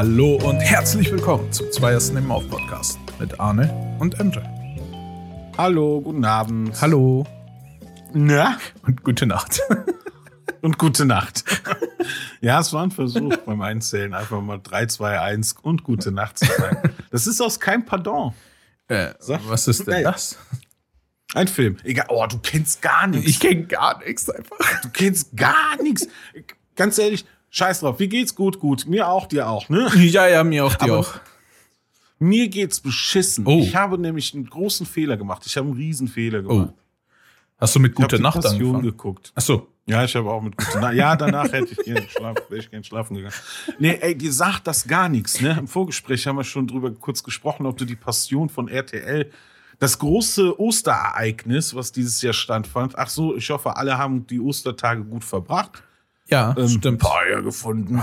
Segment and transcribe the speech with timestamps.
[0.00, 4.38] Hallo und herzlich willkommen zum Zweiersten im Auf Podcast mit Arne und MJ.
[5.58, 6.80] Hallo, guten Abend.
[6.80, 7.26] Hallo
[8.14, 8.56] Na?
[8.86, 9.60] und gute Nacht.
[10.62, 11.44] Und gute Nacht.
[12.40, 16.38] ja, es war ein Versuch beim Einzählen, einfach mal 3, 2, 1 und gute Nacht
[16.38, 16.94] zu sagen.
[17.10, 18.32] Das ist aus kein Pardon.
[18.88, 20.02] Äh, was ist denn Ey.
[20.02, 20.38] das?
[21.34, 21.76] Ein Film.
[21.84, 22.06] Egal.
[22.08, 23.28] Oh, du kennst gar nichts.
[23.28, 24.56] Ich kenne gar nichts einfach.
[24.80, 26.08] du kennst gar nichts.
[26.74, 27.98] Ganz ehrlich, scheiß drauf.
[27.98, 28.34] Wie geht's?
[28.34, 28.86] Gut, gut.
[28.86, 29.90] Mir auch, dir auch, ne?
[29.96, 31.14] Ja, ja, mir auch, dir Aber- auch.
[32.22, 33.46] Mir geht's beschissen.
[33.46, 33.60] Oh.
[33.60, 35.42] Ich habe nämlich einen großen Fehler gemacht.
[35.46, 36.48] Ich habe einen riesen Fehler Oh.
[36.48, 36.74] gemacht.
[37.58, 38.82] Hast du mit Ich Gute die Nacht Passion angefangen?
[38.82, 39.32] geguckt.
[39.34, 39.68] Achso.
[39.86, 42.70] Ja, ich habe auch mit guten Na Ja, danach hätte ich gern schlafen, wäre ich
[42.70, 43.34] gern schlafen gegangen.
[43.78, 45.56] Nee, ey, dir sagt das gar nichts, ne?
[45.58, 49.30] Im Vorgespräch haben wir schon drüber kurz gesprochen, ob du die Passion von RTL,
[49.78, 52.96] das große Osterereignis, was dieses Jahr stattfand.
[52.98, 55.82] Ach so, ich hoffe, alle haben die Ostertage gut verbracht.
[56.30, 57.04] Ja, Ähm, stimmt.
[57.04, 58.02] Eier gefunden.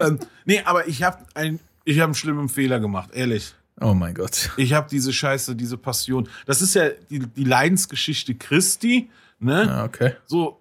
[0.00, 3.54] ähm, nee, aber ich habe ein, ich habe einen schlimmen Fehler gemacht, ehrlich.
[3.80, 4.50] Oh mein Gott.
[4.56, 6.28] Ich habe diese Scheiße, diese Passion.
[6.46, 9.64] Das ist ja die, die Leidensgeschichte Christi, ne?
[9.66, 10.12] Ja, okay.
[10.26, 10.60] so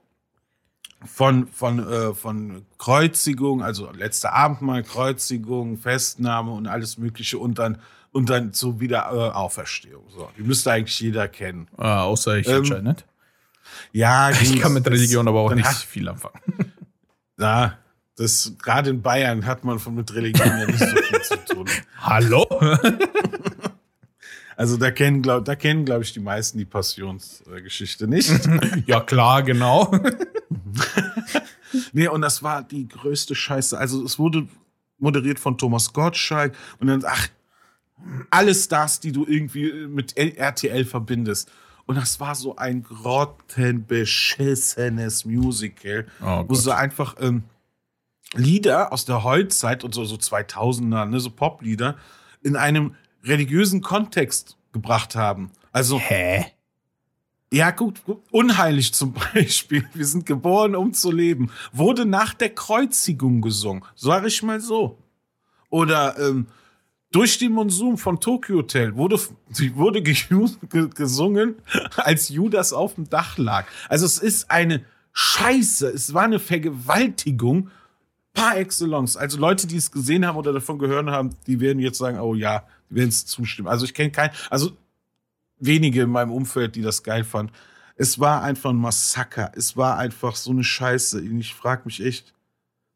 [1.05, 7.77] von, von, äh, von Kreuzigung, also letzte Abendmahl, Kreuzigung, Festnahme und alles Mögliche und dann,
[8.11, 10.03] und dann zur Wiederauferstehung.
[10.09, 11.67] So, die müsste eigentlich jeder kennen.
[11.77, 13.05] Ah, außer ich Ähm, anscheinend.
[13.91, 16.39] Ja, Ich gut, kann mit das- Religion aber auch nicht hat- viel anfangen.
[17.38, 17.77] Ja,
[18.16, 21.66] das, gerade in Bayern hat man von mit Religion ja nicht so viel zu tun.
[21.99, 22.47] Hallo?
[24.55, 28.31] Also da kennen, glaub, da kennen, glaube ich, die meisten die Passionsgeschichte nicht.
[28.88, 29.91] ja, klar, genau.
[31.91, 33.77] Nee, und das war die größte Scheiße.
[33.77, 34.47] Also es wurde
[34.97, 37.27] moderiert von Thomas Gottschalk und dann, ach,
[38.30, 41.52] alle Stars, die du irgendwie mit RTL verbindest.
[41.85, 47.43] Und das war so ein grottenbeschissenes Musical, Oh wo sie einfach ähm,
[48.33, 51.95] Lieder aus der Heutzeit und so, so 2000er, ne, so Poplieder,
[52.41, 55.51] in einem religiösen Kontext gebracht haben.
[55.71, 56.47] Also Hä?
[57.51, 58.21] ja, gut, gut.
[58.31, 59.87] Unheilig zum Beispiel.
[59.93, 61.52] Wir sind geboren, um zu leben.
[61.71, 63.83] Wurde nach der Kreuzigung gesungen.
[63.95, 64.97] Sag ich mal so.
[65.69, 66.47] Oder ähm,
[67.15, 69.17] durch den Monsum von Tokyo Hotel wurde,
[69.49, 70.15] sie wurde ge
[70.70, 71.55] ge gesungen,
[71.95, 73.67] als Judas auf dem Dach lag.
[73.87, 74.83] Also es ist eine
[75.14, 75.87] Scheiße.
[75.87, 77.70] Es war eine Vergewaltigung
[78.33, 79.15] par excellence.
[79.15, 82.36] Also Leute, die es gesehen haben oder davon gehört haben, die werden jetzt sagen, oh
[82.36, 83.70] ja, die werden es zustimmen.
[83.70, 84.71] Also ich kenne keinen, also
[85.58, 87.53] wenige in meinem Umfeld, die das geil fanden.
[87.95, 89.53] Es war einfach ein Massaker.
[89.55, 91.21] Es war einfach so eine Scheiße.
[91.21, 92.33] Ich frage mich echt,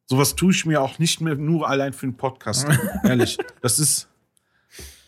[0.07, 2.68] sowas tue ich mir auch nicht mehr nur allein für den Podcast.
[3.06, 3.38] Ehrlich.
[3.62, 4.09] Das ist,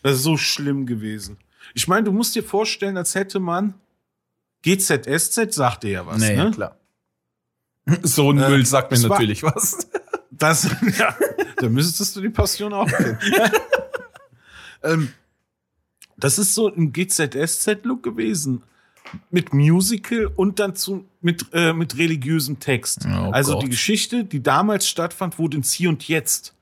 [0.02, 1.38] das ist so schlimm gewesen.
[1.74, 3.74] Ich meine, du musst dir vorstellen, als hätte man
[4.62, 6.50] GZSZ, sagte ja was, Nee, ne?
[6.50, 6.76] klar.
[8.02, 9.88] So ein Äh, Müll sagt mir es war- natürlich was.
[10.30, 10.64] Das,
[10.98, 11.14] ja,
[11.58, 13.16] da müsstest du die Passion auch kennen.
[14.82, 15.12] ähm,
[16.16, 18.62] das ist so ein GZSZ-Look gewesen.
[19.30, 23.00] Mit Musical und dann zu, mit, äh, mit religiösem Text.
[23.06, 23.62] Oh also Gott.
[23.64, 26.54] die Geschichte, die damals stattfand, wurde ins Hier und Jetzt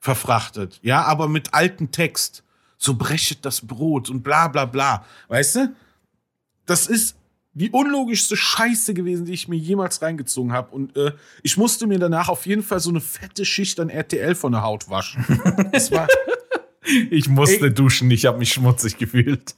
[0.00, 0.80] verfrachtet.
[0.82, 2.42] Ja, aber mit altem Text.
[2.78, 5.04] So brechet das Brot und bla bla bla.
[5.28, 5.74] Weißt du?
[6.66, 7.16] Das ist
[7.52, 10.70] die unlogischste Scheiße gewesen, die ich mir jemals reingezogen habe.
[10.74, 11.12] Und äh,
[11.42, 14.62] ich musste mir danach auf jeden Fall so eine fette Schicht an RTL von der
[14.62, 15.24] Haut waschen.
[15.28, 16.08] War
[17.10, 19.54] Ich musste duschen, ich habe mich schmutzig gefühlt.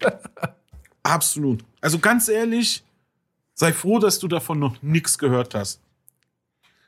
[1.04, 1.64] absolut.
[1.81, 2.82] Also ganz ehrlich,
[3.54, 5.81] sei froh, dass du davon noch nichts gehört hast.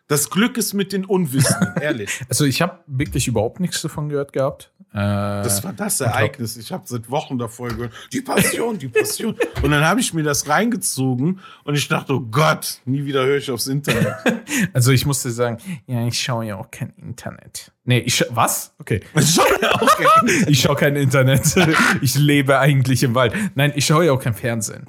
[0.06, 2.20] Das Glück ist mit den Unwissenden, ehrlich.
[2.28, 4.70] Also ich habe wirklich überhaupt nichts davon gehört gehabt.
[4.92, 6.58] Äh, Das war das Ereignis.
[6.58, 9.34] Ich habe seit Wochen davor gehört, die Passion, die Passion.
[9.62, 13.38] Und dann habe ich mir das reingezogen und ich dachte, oh Gott, nie wieder höre
[13.38, 14.14] ich aufs Internet.
[14.74, 15.56] also ich musste sagen,
[15.86, 17.72] ja, ich schaue ja auch kein Internet.
[17.86, 18.74] Nee, ich was?
[18.78, 19.00] Okay.
[19.18, 19.80] Ich schaue ja.
[20.48, 21.42] Ich kein Internet.
[22.00, 23.34] Ich lebe eigentlich im Wald.
[23.54, 24.86] Nein, ich schaue ja auch kein Fernsehen.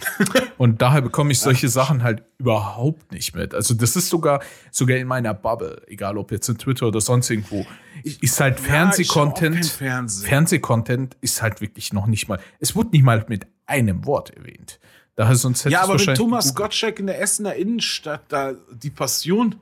[0.57, 3.53] Und daher bekomme ich solche Sachen halt überhaupt nicht mit.
[3.53, 7.29] Also das ist sogar sogar in meiner Bubble, egal ob jetzt in Twitter oder sonst
[7.29, 7.65] irgendwo,
[8.03, 9.55] ist halt Fernsehcontent.
[9.55, 10.27] kein Fernsehen.
[10.27, 12.39] Fernsehcontent ist halt wirklich noch nicht mal.
[12.59, 14.79] Es wurde nicht mal mit einem Wort erwähnt.
[15.15, 16.55] Daher sonst hätte Ja, aber wenn Thomas.
[16.55, 19.55] Gottschalk in der Essener Innenstadt da die Passion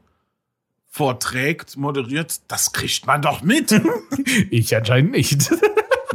[0.94, 3.72] vorträgt, moderiert, das kriegt man doch mit.
[4.52, 5.52] Ich anscheinend nicht.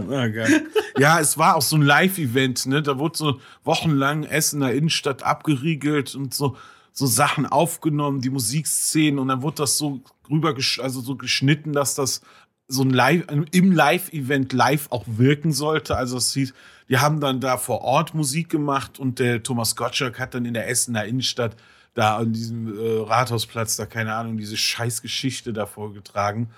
[0.08, 0.66] Ja, geil.
[0.98, 2.80] ja, es war auch so ein Live-Event, ne?
[2.80, 6.56] Da wurde so wochenlang Essener Innenstadt abgeriegelt und so,
[6.92, 11.96] so Sachen aufgenommen, die Musikszenen, und dann wurde das so rüber, also so geschnitten, dass
[11.96, 12.22] das
[12.68, 15.96] so ein Live, im Live-Event live auch wirken sollte.
[15.96, 16.54] Also es hieß,
[16.88, 20.54] die haben dann da vor Ort Musik gemacht und der Thomas Gottschalk hat dann in
[20.54, 21.56] der Essener Innenstadt
[21.98, 26.50] da an diesem äh, Rathausplatz, da keine Ahnung, diese Scheißgeschichte da vorgetragen.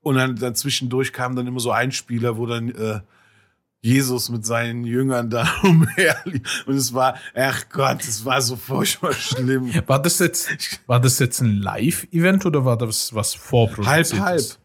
[0.00, 3.00] Und dann dazwischendurch kam dann immer so ein Spieler, wo dann äh,
[3.82, 6.64] Jesus mit seinen Jüngern da umherlief.
[6.66, 9.72] Und es war, ach Gott, es war so furchtbar schlimm.
[9.86, 10.50] War das jetzt,
[10.88, 14.20] war das jetzt ein Live-Event oder war das was vorproduziert?
[14.20, 14.58] Halb, halb.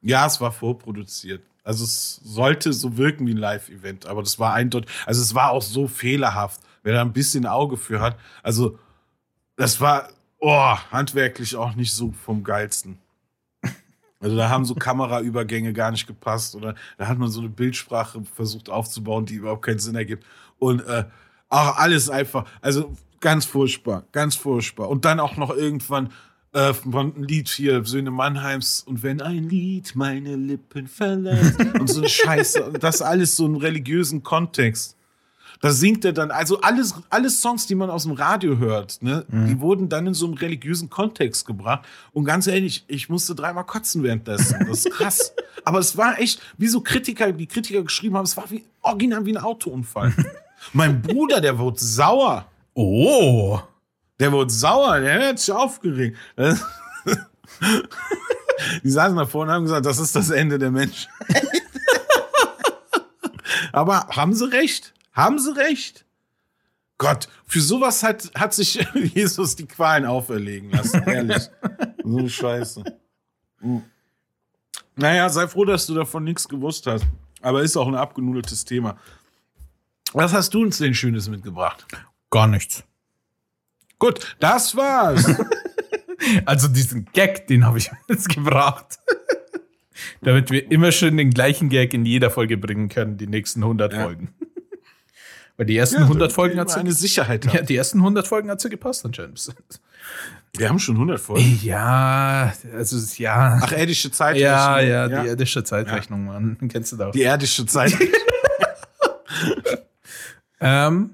[0.00, 1.42] Ja, es war vorproduziert.
[1.64, 5.50] Also es sollte so wirken wie ein Live-Event, aber das war eindeutig, also es war
[5.50, 8.16] auch so fehlerhaft, wer da ein bisschen Auge für hat.
[8.42, 8.78] Also
[9.56, 10.08] das war,
[10.38, 12.98] oh, handwerklich auch nicht so vom geilsten.
[14.20, 18.22] Also da haben so Kameraübergänge gar nicht gepasst oder da hat man so eine Bildsprache
[18.34, 20.24] versucht aufzubauen, die überhaupt keinen Sinn ergibt.
[20.58, 21.04] Und äh,
[21.48, 24.88] auch alles einfach, also ganz furchtbar, ganz furchtbar.
[24.88, 26.10] Und dann auch noch irgendwann
[26.52, 31.88] äh, von ein Lied hier, Söhne Mannheims, und wenn ein Lied meine Lippen verlässt und
[31.88, 32.64] so eine Scheiße.
[32.66, 34.95] Und das alles so im religiösen Kontext.
[35.60, 39.24] Da singt er dann, also alles, alles Songs, die man aus dem Radio hört, ne,
[39.28, 39.46] mhm.
[39.46, 41.86] die wurden dann in so einem religiösen Kontext gebracht.
[42.12, 44.66] Und ganz ehrlich, ich musste dreimal kotzen währenddessen.
[44.66, 45.34] Das ist krass.
[45.64, 49.24] Aber es war echt, wie so Kritiker, die Kritiker geschrieben haben, es war wie original
[49.24, 50.12] wie ein Autounfall.
[50.72, 52.46] mein Bruder, der wurde sauer.
[52.74, 53.58] Oh.
[54.20, 56.16] Der wurde sauer, der hat sich aufgeregt.
[58.82, 61.10] die saßen da vorne und haben gesagt, das ist das Ende der Menschheit.
[63.72, 64.94] Aber haben sie recht?
[65.16, 66.04] Haben sie recht?
[66.98, 71.48] Gott, für sowas hat, hat sich Jesus die Qualen auferlegen lassen, ehrlich.
[72.04, 72.84] so eine Scheiße.
[73.60, 73.82] Hm.
[74.94, 77.06] Naja, sei froh, dass du davon nichts gewusst hast.
[77.40, 78.98] Aber ist auch ein abgenudeltes Thema.
[80.12, 81.86] Was hast du uns denn Schönes mitgebracht?
[82.30, 82.84] Gar nichts.
[83.98, 85.26] Gut, das war's.
[86.46, 88.98] also diesen Gag, den habe ich jetzt gebracht.
[90.20, 93.92] Damit wir immer schön den gleichen Gag in jeder Folge bringen können, die nächsten 100
[93.92, 94.02] ja.
[94.02, 94.34] Folgen.
[95.56, 97.50] Weil die ersten ja, 100 Folgen hat sie eine Sicherheit.
[97.52, 99.54] Ja, die ersten 100 Folgen hat sie gepasst anscheinend.
[100.56, 101.58] Wir haben schon 100 Folgen.
[101.62, 103.60] Ja, also ja.
[103.62, 104.50] Ach, erdische Zeitrechnung.
[104.50, 106.32] Ja, ja, die erdische Zeitrechnung, ja.
[106.32, 106.58] Mann.
[106.68, 107.12] Kennst du da auch.
[107.12, 108.20] Die erdische Zeitrechnung.
[110.60, 111.10] ähm,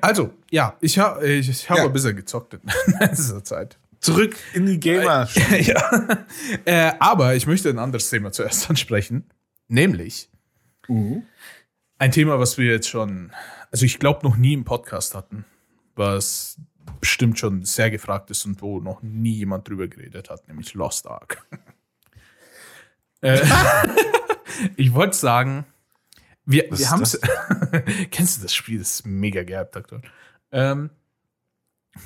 [0.00, 1.86] also, ja, ich, ha, ich, ich habe ja.
[1.86, 2.60] ein bisschen gezockt in
[3.10, 3.78] dieser Zeit.
[4.00, 5.28] Zurück in die Gamer.
[5.60, 6.18] ja.
[6.64, 9.30] Äh, aber ich möchte ein anderes Thema zuerst ansprechen.
[9.68, 10.28] Nämlich,
[10.88, 11.22] uh
[12.02, 13.30] ein Thema, was wir jetzt schon,
[13.70, 15.44] also ich glaube, noch nie im Podcast hatten,
[15.94, 16.58] was
[16.98, 21.06] bestimmt schon sehr gefragt ist und wo noch nie jemand drüber geredet hat, nämlich Lost
[21.06, 21.46] Ark.
[23.20, 23.40] äh,
[24.76, 25.64] ich wollte sagen,
[26.44, 27.20] wir, wir haben es.
[28.10, 28.80] kennst du das Spiel?
[28.80, 30.02] Das ist mega gehypt aktuell.
[30.50, 30.90] Ähm,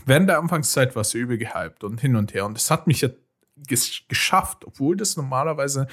[0.05, 2.45] während der Anfangszeit war es übel gehypt und hin und her.
[2.45, 3.09] Und es hat mich ja
[3.57, 5.87] ges geschafft, obwohl das normalerweise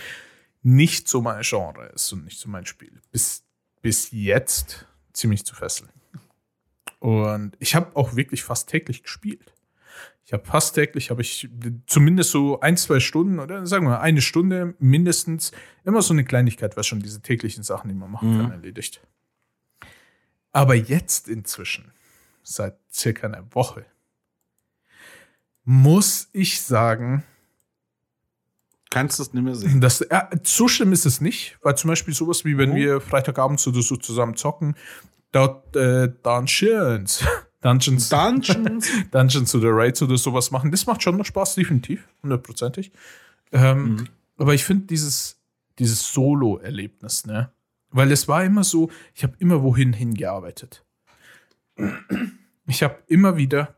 [0.62, 3.02] nicht so mein Genre ist und nicht so mein Spiel.
[3.10, 3.46] Bis
[3.84, 5.92] bis jetzt ziemlich zu fesseln.
[7.00, 9.54] Und ich habe auch wirklich fast täglich gespielt.
[10.26, 11.50] Ich habe fast täglich, habe ich
[11.86, 15.52] zumindest so ein, zwei Stunden oder sagen wir eine Stunde mindestens
[15.84, 18.52] immer so eine Kleinigkeit, was schon diese täglichen Sachen, die man machen kann, mhm.
[18.54, 19.02] erledigt.
[20.54, 21.92] Aber jetzt inzwischen,
[22.42, 23.86] seit circa einer Woche,
[25.66, 27.26] muss ich sagen,
[28.94, 29.82] Kannst es nicht mehr sehen.
[29.82, 32.76] Das, äh, so schlimm ist es nicht, weil zum Beispiel sowas wie wenn oh.
[32.76, 34.76] wir Freitagabend oder so zusammen zocken,
[35.32, 37.26] dort äh, Dungeons,
[37.62, 42.92] Dungeons, Dungeons, Dungeons oder Raids oder sowas machen, das macht schon noch Spaß, definitiv, hundertprozentig.
[43.52, 44.08] Ähm, mhm.
[44.38, 45.42] Aber ich finde dieses,
[45.80, 47.52] dieses Solo-Erlebnis, ne?
[47.90, 50.86] Weil es war immer so, ich habe immer wohin hingearbeitet.
[52.68, 53.76] Ich habe immer wieder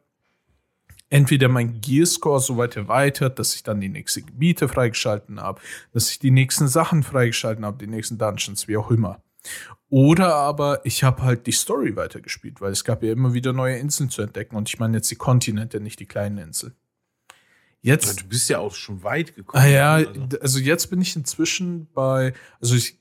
[1.10, 5.62] entweder mein Gearscore so weit erweitert, dass ich dann die nächsten Gebiete freigeschalten habe,
[5.94, 9.22] dass ich die nächsten Sachen freigeschalten habe, die nächsten Dungeons, wie auch immer.
[9.90, 13.78] Oder aber ich habe halt die Story weitergespielt, weil es gab ja immer wieder neue
[13.78, 14.56] Inseln zu entdecken.
[14.56, 16.74] Und ich meine jetzt die Kontinente, nicht die kleinen Inseln.
[17.82, 19.64] Jetzt, du bist ja auch schon weit gekommen.
[19.64, 20.12] Ah ja, also.
[20.42, 22.98] also jetzt bin ich inzwischen bei, also ich,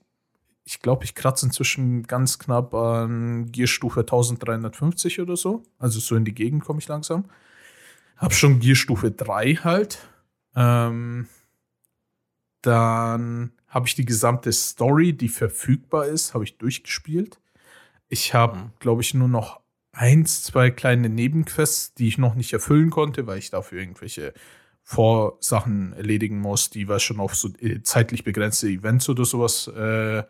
[0.63, 5.63] ich glaube, ich kratze inzwischen ganz knapp an Gearstufe 1350 oder so.
[5.79, 7.25] Also so in die Gegend komme ich langsam.
[8.17, 9.99] Hab schon Gearstufe 3 halt.
[10.55, 11.27] Ähm,
[12.61, 17.39] dann habe ich die gesamte Story, die verfügbar ist, habe ich durchgespielt.
[18.07, 18.71] Ich habe, mhm.
[18.79, 19.59] glaube ich, nur noch
[19.91, 24.33] eins, zwei kleine Nebenquests, die ich noch nicht erfüllen konnte, weil ich dafür irgendwelche
[24.83, 30.23] Vorsachen erledigen muss, die was schon auf so äh, zeitlich begrenzte Events oder sowas äh,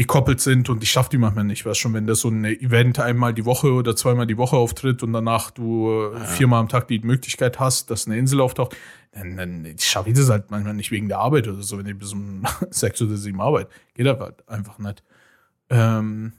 [0.00, 2.98] gekoppelt sind und ich schaffe die manchmal nicht, weißt schon, wenn da so ein Event
[2.98, 6.24] einmal die Woche oder zweimal die Woche auftritt und danach du ja.
[6.24, 8.74] viermal am Tag die Möglichkeit hast, dass eine Insel auftaucht,
[9.12, 11.98] dann, dann schaffe ich das halt manchmal nicht wegen der Arbeit oder so, wenn ich
[11.98, 13.68] bis um sechs oder sieben Arbeit.
[13.92, 15.04] Geht halt einfach nicht.
[15.68, 16.32] Ähm,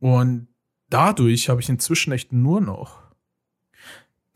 [0.00, 0.48] und
[0.90, 3.00] dadurch habe ich inzwischen echt nur noch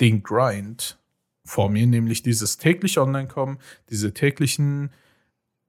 [0.00, 1.00] den Grind
[1.44, 3.58] vor mir, nämlich dieses tägliche Online-Kommen,
[3.90, 4.90] diese täglichen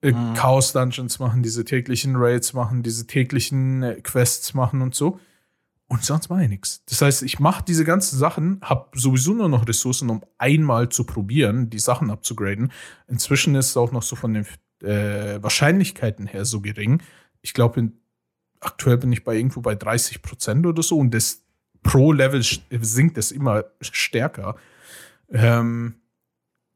[0.03, 0.33] äh, Mhm.
[0.35, 5.19] Chaos-Dungeons machen, diese täglichen Raids machen, diese täglichen äh, Quests machen und so.
[5.87, 6.83] Und sonst mache ich nichts.
[6.85, 11.03] Das heißt, ich mache diese ganzen Sachen, habe sowieso nur noch Ressourcen, um einmal zu
[11.03, 12.71] probieren, die Sachen abzugraden.
[13.07, 14.45] Inzwischen ist es auch noch so von den
[14.81, 17.01] äh, Wahrscheinlichkeiten her so gering.
[17.41, 17.91] Ich glaube,
[18.59, 21.43] aktuell bin ich bei irgendwo bei 30 Prozent oder so und das
[21.83, 24.55] pro Level sinkt es immer stärker.
[25.29, 25.95] Ähm,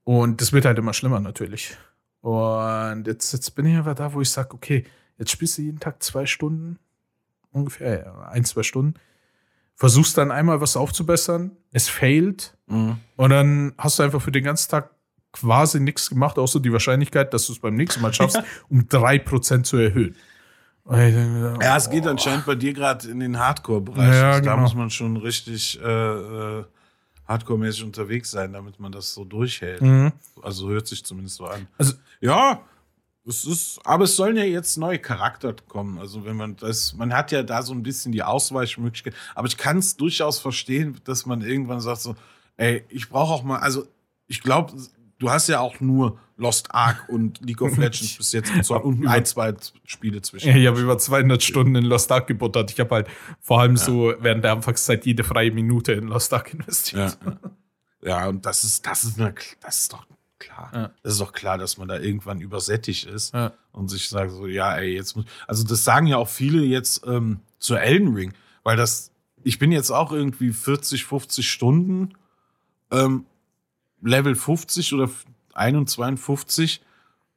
[0.03, 1.75] und das wird halt immer schlimmer natürlich.
[2.21, 4.86] Und jetzt, jetzt bin ich einfach da, wo ich sage, okay,
[5.17, 6.79] jetzt spielst du jeden Tag zwei Stunden,
[7.51, 8.95] ungefähr ein, zwei Stunden,
[9.75, 12.97] versuchst dann einmal was aufzubessern, es failt Mhm.
[13.15, 14.89] und dann hast du einfach für den ganzen Tag
[15.31, 19.19] quasi nichts gemacht, außer die Wahrscheinlichkeit, dass du es beim nächsten Mal schaffst, um drei
[19.19, 20.15] Prozent zu erhöhen.
[20.89, 24.15] Denke Ja, es geht oh, anscheinend bei dir gerade in den Hardcore-Bereich.
[24.15, 24.63] Ja, Also da genau.
[24.63, 26.65] muss man schon richtig äh, äh,
[27.27, 29.81] Hardcore-mäßig unterwegs sein, damit man das so durchhält.
[29.81, 30.13] Mhm.
[30.41, 31.67] Also hört sich zumindest so an.
[31.77, 32.62] Also- ja,
[33.25, 35.98] es ist, aber es sollen ja jetzt neue Charakter kommen.
[36.00, 39.13] Also wenn man das, man hat ja da so ein bisschen die Ausweichmöglichkeit.
[39.36, 42.15] Aber ich kann es durchaus verstehen, dass man irgendwann sagt so,
[42.55, 43.86] ey, ich brauche auch mal, also
[44.27, 44.74] ich glaube,
[45.19, 49.08] du hast ja auch nur Lost Ark und League of Legends bis jetzt gezockt und
[49.08, 49.53] ein, zwei
[49.86, 50.50] Spiele zwischen.
[50.50, 52.72] Ja, ich habe über 200 Stunden in Lost Ark gebuttert.
[52.72, 53.08] Ich habe halt
[53.41, 57.17] vor allem so während der Anfangszeit jede freie Minute in Lost Ark investiert.
[57.25, 57.39] Ja.
[58.01, 60.06] ja, und das ist, das ist, eine, das ist doch
[60.39, 60.70] klar.
[60.74, 60.91] Ja.
[61.01, 63.53] Das ist doch klar, dass man da irgendwann übersättigt ist Ja.
[63.72, 65.25] und sich sagt so, ja, ey, jetzt muss.
[65.48, 69.12] Also das sagen ja auch viele jetzt ähm, zu Elden Ring, weil das,
[69.44, 72.13] ich bin jetzt auch irgendwie 40, 50 Stunden
[72.91, 73.25] ähm,
[74.03, 75.10] Level 50 oder
[75.57, 76.81] 51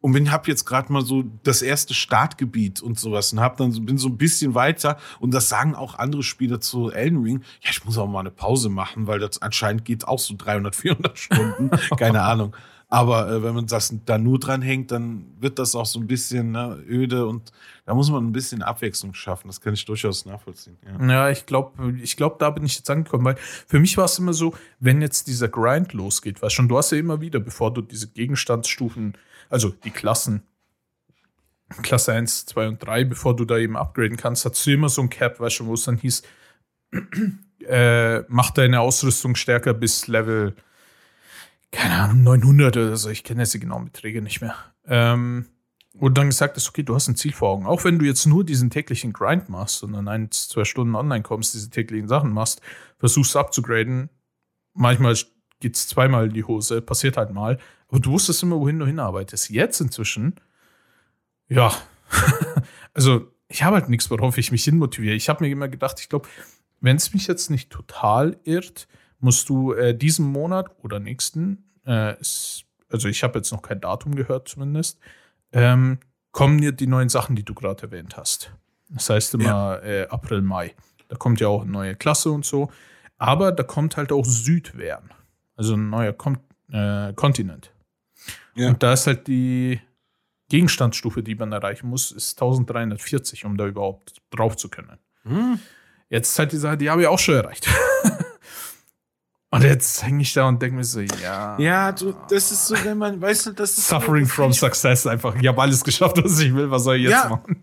[0.01, 3.85] und bin hab jetzt gerade mal so das erste Startgebiet und sowas und hab dann
[3.85, 7.43] bin so ein bisschen weiter und das sagen auch andere Spieler zu Elden Ring.
[7.61, 10.75] Ja, ich muss auch mal eine Pause machen, weil das anscheinend geht auch so 300,
[10.75, 12.55] 400 Stunden, keine Ahnung.
[12.93, 16.09] Aber äh, wenn man das da nur dran hängt, dann wird das auch so ein
[16.09, 17.53] bisschen ne, öde und
[17.87, 19.47] da muss man ein bisschen Abwechslung schaffen.
[19.47, 20.77] Das kann ich durchaus nachvollziehen.
[20.85, 21.07] Ja.
[21.07, 24.19] Ja, ich glaube, ich glaub, da bin ich jetzt angekommen, weil für mich war es
[24.19, 27.73] immer so, wenn jetzt dieser Grind losgeht, weißt schon, du hast ja immer wieder, bevor
[27.73, 29.17] du diese Gegenstandsstufen,
[29.49, 30.43] also die Klassen,
[31.83, 35.03] Klasse 1, 2 und 3, bevor du da eben upgraden kannst, hast du immer so
[35.03, 36.23] ein Cap, weißt schon, wo es dann hieß,
[37.69, 40.57] äh, mach deine Ausrüstung stärker bis Level,
[41.71, 44.55] keine Ahnung, 900 oder so, ich kenne jetzt die genauen Beträge nicht mehr.
[44.87, 45.47] Ähm,
[45.99, 47.67] und dann gesagt ist, okay, du hast ein Ziel vor Augen.
[47.67, 51.23] Auch wenn du jetzt nur diesen täglichen Grind machst und dann ein, zwei Stunden online
[51.23, 52.61] kommst, diese täglichen Sachen machst,
[52.99, 54.09] versuchst abzugraden.
[54.73, 55.17] Manchmal
[55.59, 57.59] geht's zweimal in die Hose, passiert halt mal.
[57.89, 59.51] Aber du wusstest immer, wohin du hinarbeitest.
[59.51, 60.37] Jetzt inzwischen,
[61.49, 61.73] ja,
[62.95, 65.17] also ich habe halt nichts, worauf ich mich hinmotiviere.
[65.17, 66.29] Ich habe mir immer gedacht, ich glaube,
[66.81, 68.87] wenn es mich jetzt nicht total irrt,
[69.21, 73.81] musst du äh, diesen Monat oder nächsten, äh, ist, also ich habe jetzt noch kein
[73.81, 74.99] Datum gehört zumindest,
[75.53, 75.99] ähm,
[76.33, 78.53] kommen dir die neuen Sachen, die du gerade erwähnt hast.
[78.89, 80.75] Das heißt immer äh, April, Mai.
[81.09, 82.71] Da kommt ja auch eine neue Klasse und so.
[83.19, 85.11] Aber da kommt halt auch Südwern.
[85.57, 86.39] Also ein neuer Kon
[86.73, 87.73] äh, Kontinent.
[88.55, 88.69] Ja.
[88.69, 89.81] Und da ist halt die
[90.49, 94.99] Gegenstandsstufe, die man erreichen muss, ist 1340, um da überhaupt drauf zu können.
[95.25, 95.61] Hm.
[96.09, 97.69] Jetzt ist halt die Sache, die habe ich auch schon erreicht.
[99.51, 101.59] und jetzt hänge ich da und denke mir so, ja.
[101.59, 105.07] Ja, du, das ist so, wenn man, weißt du, das ist Suffering so, from success
[105.07, 105.35] einfach.
[105.37, 106.71] Ich habe alles geschafft, was ich will.
[106.71, 107.29] Was soll ich jetzt Ja.
[107.29, 107.61] machen?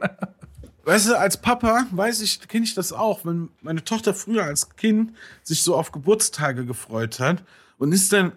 [0.84, 4.76] Weißt du, als Papa weiß ich, kenne ich das auch, wenn meine Tochter früher als
[4.78, 5.12] Kind
[5.44, 7.44] sich so auf Geburtstage gefreut hat
[7.78, 8.32] und ist dann,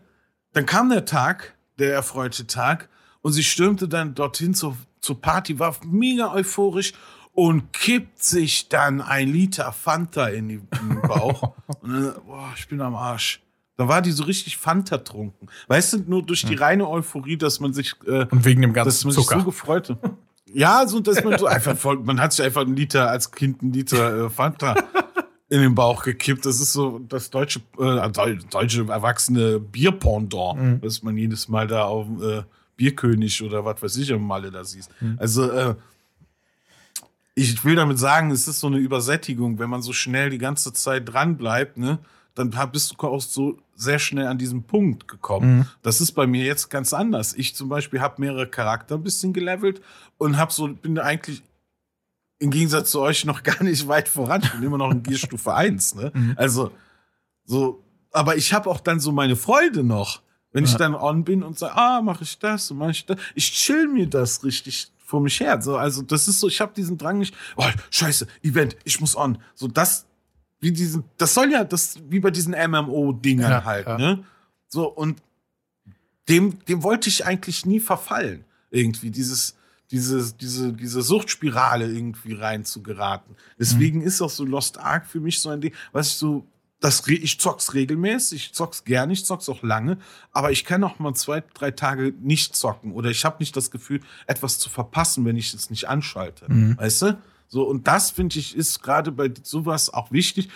[0.53, 2.89] dann kam der Tag, der erfreute Tag,
[3.23, 6.93] und sie stürmte dann dorthin zur, zur Party, war mega euphorisch
[7.33, 11.55] und kippt sich dann ein Liter Fanta in, die, in den Bauch.
[11.81, 13.41] und dann, boah, ich bin am Arsch.
[13.77, 15.49] Da war die so richtig Fanta trunken.
[15.69, 18.85] Weißt du, nur durch die reine Euphorie, dass man sich äh, Und wegen dem dass
[18.85, 19.45] ganzen man sich so Zucker.
[19.45, 19.99] gefreut hat.
[20.53, 23.63] Ja, so dass man so einfach voll, man hat sich einfach einen Liter als Kind
[23.63, 24.75] einen Liter äh, Fanta
[25.49, 26.45] in den Bauch gekippt.
[26.45, 30.79] Das ist so das deutsche, äh, deu- deutsche erwachsene Bierpendant, Mhm.
[30.83, 32.43] was man jedes Mal da auf äh,
[32.77, 34.91] Bierkönig oder was weiß ich im Malle da siehst.
[35.01, 35.17] Mhm.
[35.19, 35.75] Also äh,
[37.41, 40.73] ich will damit sagen, es ist so eine Übersättigung, wenn man so schnell die ganze
[40.73, 41.99] Zeit dran bleibt, ne?
[42.35, 45.59] Dann bist du auch so sehr schnell an diesen Punkt gekommen.
[45.59, 45.67] Mhm.
[45.83, 47.35] Das ist bei mir jetzt ganz anders.
[47.35, 49.81] Ich zum Beispiel habe mehrere Charakter ein bisschen gelevelt
[50.17, 51.43] und habe so bin eigentlich
[52.39, 54.43] im Gegensatz zu euch noch gar nicht weit voran.
[54.45, 55.97] Ich bin immer noch in Gierstufe 1.
[55.97, 56.13] Ne?
[56.15, 56.35] Mhm.
[56.37, 56.71] Also
[57.45, 57.83] so,
[58.13, 60.79] aber ich habe auch dann so meine Freude noch, wenn ich Ja.
[60.79, 63.19] dann on bin und sage, ah, mache ich das und mache ich das.
[63.35, 65.61] Ich chill mir das richtig vor mich her.
[65.61, 69.17] So, also das ist so, ich habe diesen Drang nicht, oh, scheiße, Event, ich muss
[69.17, 69.39] on.
[69.55, 70.07] So das
[70.61, 73.99] wie diesen, das soll ja, das, wie bei diesen MMO-Dingern Ja, halt, ja.
[73.99, 74.25] ne?
[74.69, 75.21] So, und
[76.29, 78.45] dem, dem wollte ich eigentlich nie verfallen.
[78.71, 79.57] Irgendwie, dieses,
[79.91, 83.35] diese, diese, diese Suchtspirale irgendwie rein zu geraten.
[83.59, 86.47] Deswegen ist auch so Lost Ark für mich so ein Ding, was ich so,
[86.81, 89.99] das, ich zock's regelmäßig, ich zock's gerne, ich zock's auch lange,
[90.33, 93.71] aber ich kann auch mal zwei, drei Tage nicht zocken oder ich habe nicht das
[93.71, 96.47] Gefühl, etwas zu verpassen, wenn ich es nicht anschalte.
[96.79, 97.19] Weißt du?
[97.49, 100.49] So, und das finde ich ist gerade bei sowas auch wichtig.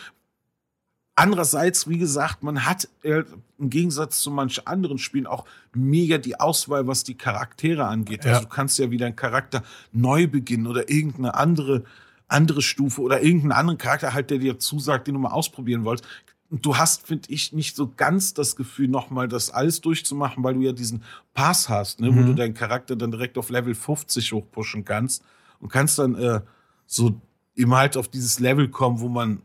[1.16, 3.22] Andererseits, wie gesagt, man hat äh,
[3.58, 8.24] im Gegensatz zu manch anderen Spielen auch mega die Auswahl, was die Charaktere angeht.
[8.24, 8.32] Ja.
[8.32, 9.62] Also du kannst ja wieder einen Charakter
[9.92, 11.84] neu beginnen oder irgendeine andere,
[12.28, 16.08] andere Stufe oder irgendeinen anderen Charakter halt, der dir zusagt, den du mal ausprobieren wolltest.
[16.50, 20.60] Du hast, finde ich, nicht so ganz das Gefühl, nochmal das alles durchzumachen, weil du
[20.60, 21.02] ja diesen
[21.32, 22.26] Pass hast, ne, wo Mhm.
[22.26, 25.24] du deinen Charakter dann direkt auf Level 50 hochpushen kannst
[25.58, 26.40] und kannst dann äh,
[26.86, 27.20] so
[27.56, 29.42] eben halt auf dieses Level kommen, wo man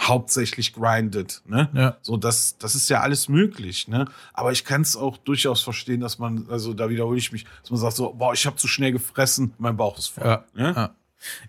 [0.00, 1.42] hauptsächlich grindet.
[1.46, 1.68] Ne?
[1.74, 1.96] Ja.
[2.00, 4.06] So, das, das ist ja alles möglich, ne?
[4.32, 7.70] Aber ich kann es auch durchaus verstehen, dass man, also da wiederhole ich mich, dass
[7.70, 10.24] man sagt so, boah, ich habe zu schnell gefressen, mein Bauch ist voll.
[10.24, 10.72] Ja, ne?
[10.74, 10.94] ja.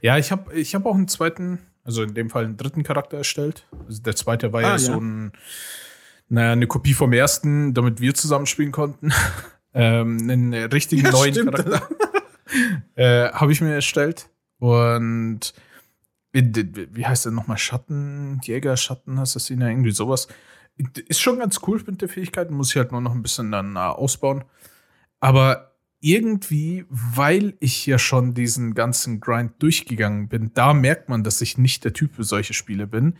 [0.01, 3.17] Ja ich habe ich hab auch einen zweiten, also in dem Fall einen dritten Charakter
[3.17, 3.67] erstellt.
[3.87, 4.97] Also der zweite war ja, Ah, so ja.
[4.97, 5.31] ein,
[6.29, 9.11] naja, eine Kopie vom ersten, damit wir zusammen spielen konnten.
[9.73, 11.55] ähm, einen richtigen Ja, neuen stimmt.
[11.55, 11.87] Charakter
[12.95, 14.29] äh, habe ich mir erstellt.
[14.59, 15.53] Und
[16.33, 17.57] wie heißt der nochmal?
[17.57, 20.27] Schattenjäger, Schattenassassiner, irgendwie sowas.
[21.07, 23.75] Ist schon ganz cool mit der Fähigkeit, muss ich halt nur noch ein bisschen dann
[23.75, 24.45] äh, ausbauen.
[25.19, 25.70] Aber
[26.01, 31.57] irgendwie, weil ich ja schon diesen ganzen Grind durchgegangen bin, da merkt man, dass ich
[31.57, 33.15] nicht der Typ für solche Spiele bin,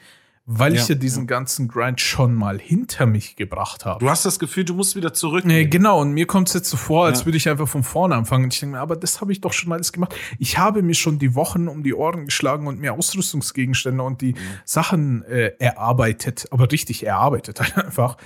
[0.48, 4.00] weil ich Ja, ja diesen ganzen Grind schon mal hinter mich gebracht habe.
[4.04, 5.46] Du hast das Gefühl, du musst wieder zurück.
[5.46, 7.26] Nee, genau, und mir kommt es jetzt so vor, als Ja.
[7.26, 8.46] würde ich einfach von vorne anfangen.
[8.46, 10.16] Und ich denke mir, aber das habe ich doch schon alles gemacht.
[10.40, 14.34] Ich habe mir schon die Wochen um die Ohren geschlagen und mir Ausrüstungsgegenstände und die
[14.66, 18.18] Sachen äh, erarbeitet, aber richtig erarbeitet halt einfach.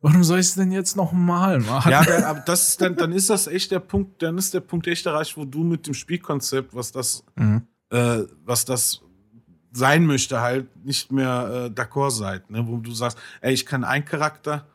[0.00, 1.90] Warum soll ich es denn jetzt noch mal machen?
[1.90, 4.60] Ja, dann, aber das ist dann, dann ist das echt der Punkt, dann ist der
[4.60, 7.62] Punkt echt erreicht, wo du mit dem Spielkonzept, was das, Mhm.
[7.90, 9.00] äh, was das
[9.72, 12.66] sein möchte, halt nicht mehr äh, d'accord seid, ne?
[12.66, 14.66] Wo du sagst, ey, ich kann einen Charakter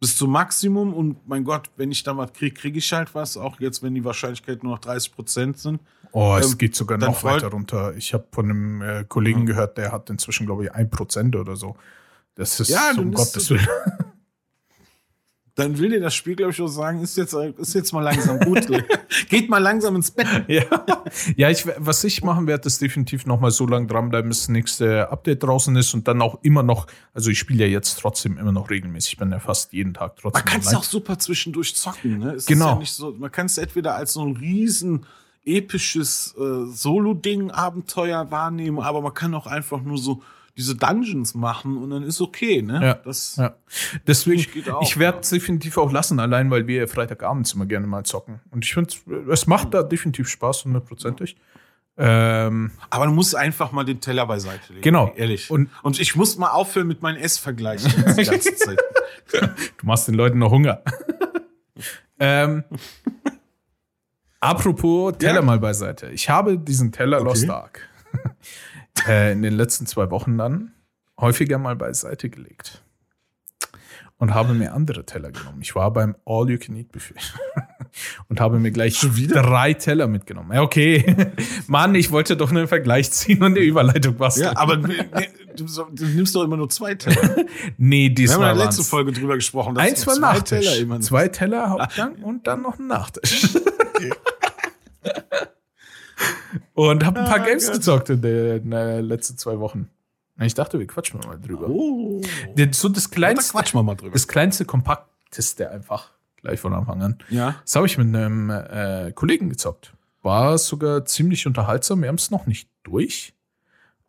[0.00, 3.36] bis zum Maximum und mein Gott, wenn ich da was kriege, kriege ich halt was,
[3.36, 5.80] auch jetzt, wenn die Wahrscheinlichkeiten nur noch 30 Prozent sind.
[6.12, 7.94] Oh, es Ähm, geht sogar noch weiter runter.
[7.96, 11.54] Ich habe von einem äh, Kollegen gehört, der hat inzwischen, glaube ich, ein Prozent oder
[11.54, 11.76] so.
[12.34, 13.68] Das ist Ja, um Gottes es- Willen.
[15.54, 18.38] Dann will dir das Spiel, glaube ich, auch sagen, ist jetzt, ist jetzt mal langsam
[18.40, 18.66] gut.
[19.28, 20.26] Geht mal langsam ins Bett.
[20.48, 20.84] Ja,
[21.36, 24.48] ja ich, was ich machen werde, ist definitiv noch mal so lange dranbleiben, bis das
[24.48, 28.38] nächste Update draußen ist und dann auch immer noch, also ich spiele ja jetzt trotzdem
[28.38, 31.18] immer noch regelmäßig, ich bin ja fast jeden Tag trotzdem Man kann es auch super
[31.18, 32.18] zwischendurch zocken.
[32.18, 32.32] Ne?
[32.32, 32.66] Es Genau.
[32.66, 35.06] Ist ja nicht so, man kann es entweder als so ein riesen
[35.44, 40.22] episches äh, Solo-Ding, Abenteuer wahrnehmen, aber man kann auch einfach nur so
[40.56, 42.60] diese Dungeons machen und dann ist okay.
[42.62, 42.80] Ne?
[42.82, 43.54] Ja, Das, ja.
[44.06, 47.86] Deswegen, auch, ich werde es definitiv auch lassen, allein weil wir ja Freitagabends immer gerne
[47.86, 48.40] mal zocken.
[48.50, 48.92] Und ich finde,
[49.30, 51.36] es macht da definitiv Spaß, hundertprozentig.
[51.96, 54.82] Ähm, Aber du musst einfach mal den Teller beiseite legen.
[54.82, 55.12] Genau.
[55.16, 55.50] Ehrlich.
[55.50, 58.78] Und- Und, ich muss mal aufhören mit meinen Essvergleichen die ganze Zeit.
[59.32, 60.82] Du machst den Leuten noch Hunger.
[62.18, 62.64] ähm,
[64.40, 65.42] apropos Teller Ja.
[65.42, 66.08] mal beiseite.
[66.10, 67.86] Ich habe diesen Teller Lost Ark
[69.06, 70.72] äh, in den letzten zwei Wochen dann
[71.18, 72.82] häufiger mal beiseite gelegt.
[74.18, 75.62] Und habe mir andere Teller genommen.
[75.62, 77.14] Ich war beim All-You-Can-Eat-Buffet.
[78.28, 80.52] Und habe mir gleich drei Teller mitgenommen.
[80.52, 81.16] Ja, okay.
[81.66, 84.52] Mann, ich wollte doch nur einen Vergleich ziehen und eine Überleitung basteln.
[84.52, 85.08] ja, aber nee,
[85.56, 87.34] du, du nimmst doch immer nur zwei Teller.
[87.78, 89.74] nee, Wir haben diesmal in der letzten Folge drüber gesprochen.
[89.74, 90.66] dass Eins war zwei Nachtisch.
[90.66, 93.48] Teller immer Zwei Teller Hauptgang und dann noch ein Nachtisch.
[96.74, 97.76] Und habe ein paar Ah, Games Gott.
[97.76, 99.88] gezockt in den äh, letzten zwei Wochen.
[100.40, 101.68] Ich dachte, wir quatschen mal drüber.
[101.68, 102.22] Oh.
[102.56, 104.12] Das- So das Da kleinste, quatschen wir mal drüber.
[104.12, 106.10] das kleinste, kompakteste einfach.
[106.36, 107.18] Gleich von Anfang an.
[107.28, 107.56] Ja.
[107.62, 109.92] Das habe ich mit einem äh, Kollegen gezockt.
[110.22, 112.00] War sogar ziemlich unterhaltsam.
[112.00, 113.34] Wir haben es noch nicht durch.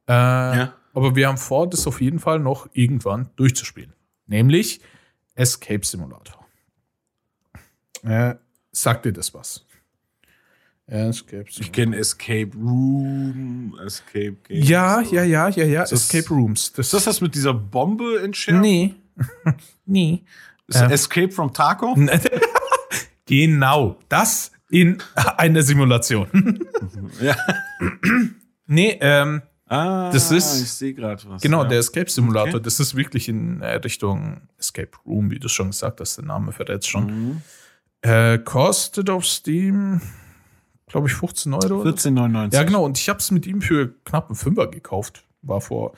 [0.08, 0.74] Äh, Ja.
[0.94, 3.94] Aber wir haben vor, das auf jeden Fall noch irgendwann durchzuspielen.
[4.28, 4.82] Nämlich
[5.36, 6.46] Escape Simulator.
[8.04, 8.36] Äh,
[8.72, 9.66] sagt dir das was?
[10.92, 14.62] Escape Ich kenne Escape Room, Escape Game.
[14.64, 15.82] Ja, ja, ja, ja, ja.
[15.82, 16.74] das- Escape Rooms.
[16.74, 18.62] Das Ist das das mit dieser Bombe entschärft?
[18.62, 18.96] Nee.
[19.86, 20.24] nee.
[20.68, 20.92] Ist Ähm.
[20.92, 21.98] Escape from Tarkov?
[23.26, 23.98] genau.
[24.10, 24.98] Das in
[25.38, 26.60] einer Simulation.
[27.22, 27.36] Ja.
[28.68, 31.42] nee, ähm, Ah, Das ist- ich sehe gerade was.
[31.42, 31.70] Genau, ja.
[31.70, 32.64] der Escape Simulator, Okay.
[32.64, 36.52] das ist wirklich in äh, Richtung Escape Room, wie du schon gesagt hast, der Name
[36.52, 37.06] verrät schon.
[37.06, 37.42] Mhm.
[38.02, 40.02] Äh, kostet auf Steam,
[40.92, 41.82] glaube ich, 15 Euro.
[41.82, 42.10] oder so.
[42.10, 42.54] 14,99.
[42.54, 45.24] Ja, genau, und ich habe es mit ihm für knapp einen Fünfer gekauft.
[45.42, 45.94] War vor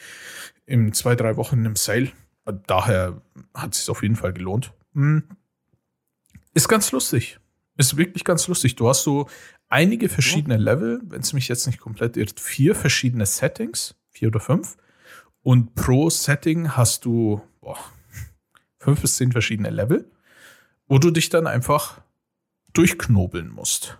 [0.66, 2.12] in zwei, drei Wochen im Sale.
[2.68, 3.22] Daher
[3.54, 4.74] hat es sich auf jeden Fall gelohnt.
[4.94, 5.24] Hm.
[6.54, 7.40] Ist ganz lustig.
[7.78, 8.76] Ist wirklich ganz lustig.
[8.76, 9.28] Du hast so
[9.70, 14.40] einige verschiedene Level, wenn es mich jetzt nicht komplett irrt, vier verschiedene Settings, vier oder
[14.40, 14.78] fünf.
[15.42, 17.78] Und pro Setting hast du boah,
[18.78, 20.10] fünf bis zehn verschiedene Level,
[20.88, 22.02] wo du dich dann einfach
[22.74, 23.98] durchknobeln musst.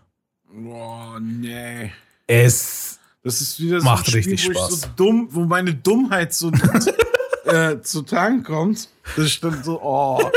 [0.56, 1.92] Boah, nee.
[2.28, 4.82] Es Das ist wieder so Macht ein Spiel, richtig wo Spaß.
[4.82, 6.52] so dumm, wo meine Dummheit so
[7.46, 8.90] äh, zu Tragen kommt.
[9.16, 10.32] Das dann so, oh.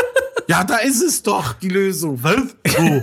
[0.49, 2.19] Ja, da ist es doch, die Lösung.
[2.23, 2.57] Was?
[2.79, 3.01] Oh.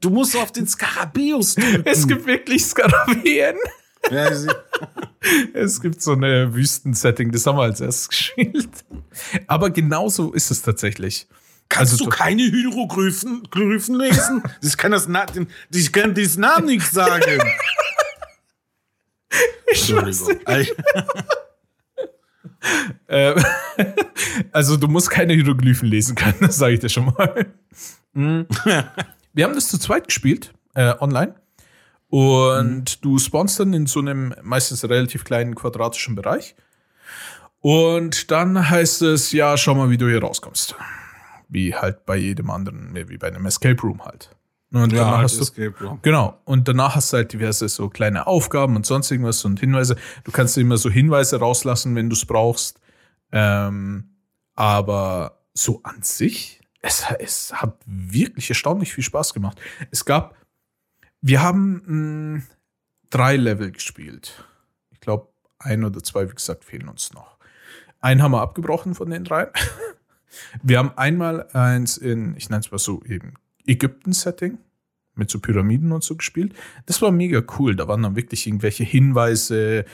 [0.00, 1.82] Du musst auf den Skarabäus drücken.
[1.84, 3.56] Es gibt wirklich Skarabäen.
[4.10, 4.30] Ja,
[5.52, 8.68] Es gibt so eine Wüstensetting, das haben wir als erstes gespielt.
[9.46, 11.26] Aber genauso ist es tatsächlich.
[11.68, 14.42] Kannst Also du keine Hieroglyphen Glyphen lesen?
[14.62, 15.08] Ich kann das
[15.72, 17.22] ich kann diesen Namen nicht sagen.
[19.66, 20.40] Entschuldigung.
[23.06, 23.40] Äh,
[24.50, 27.46] also du musst keine Hieroglyphen lesen können, das sage ich dir schon mal.
[28.12, 28.46] Mhm.
[29.32, 31.36] Wir haben das zu zweit gespielt, äh, online.
[32.08, 36.56] Und du spawnst dann in so einem meistens relativ kleinen quadratischen Bereich.
[37.60, 40.74] Und dann heißt es, ja, schau mal, wie du hier rauskommst.
[41.48, 44.30] Wie halt bei jedem anderen, wie bei einem Escape Room halt.
[44.70, 45.98] Und Ja, danach hast du, Escape Room.
[46.02, 46.38] Genau.
[46.44, 49.96] Und danach hast du halt diverse so kleine Aufgaben und sonst irgendwas und Hinweise.
[50.24, 52.80] Du kannst immer so Hinweise rauslassen, wenn du es brauchst.
[53.32, 54.10] Ähm,
[54.54, 59.58] aber so an sich, es, es hat wirklich erstaunlich viel Spaß gemacht.
[59.90, 60.34] Es gab,
[61.22, 62.42] wir haben mh,
[63.10, 64.44] drei Level gespielt.
[64.90, 67.38] Ich glaube, ein oder zwei, wie gesagt, fehlen uns noch.
[68.00, 69.48] Einen haben wir abgebrochen von den drei.
[70.62, 73.34] Wir haben einmal eins in, ich nenne es mal so eben
[73.66, 74.58] Ägypten-Setting
[75.14, 76.54] mit so Pyramiden und so gespielt.
[76.86, 77.76] Das war mega cool.
[77.76, 79.84] Da waren dann wirklich irgendwelche Hinweise,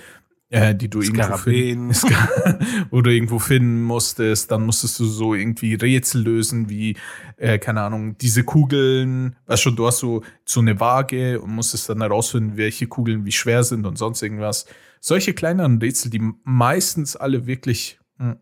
[0.50, 2.86] äh, die du irgendwo finden, Skarabäen.
[2.92, 4.50] du irgendwo finden musstest.
[4.50, 6.96] Dann musstest du so irgendwie Rätsel lösen, wie,
[7.36, 11.88] äh, keine Ahnung, diese Kugeln, weißt schon, du hast so, so eine Waage und musstest
[11.88, 14.66] dann herausfinden, welche Kugeln wie schwer sind und sonst irgendwas.
[15.00, 18.36] Solche kleineren Rätsel, die meistens alle wirklich mh,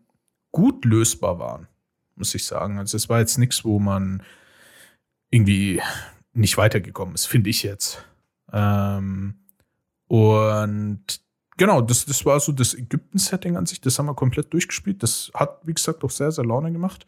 [0.51, 1.67] gut lösbar waren,
[2.15, 2.77] muss ich sagen.
[2.79, 4.23] Also es war jetzt nichts, wo man
[5.29, 5.81] irgendwie
[6.33, 8.03] nicht weitergekommen ist, finde ich jetzt.
[8.51, 9.35] Ähm,
[10.07, 11.03] und
[11.57, 15.03] genau, das, das war so das Ägypten-Setting an sich, das haben wir komplett durchgespielt.
[15.03, 17.05] Das hat, wie gesagt, auch sehr, sehr Laune gemacht.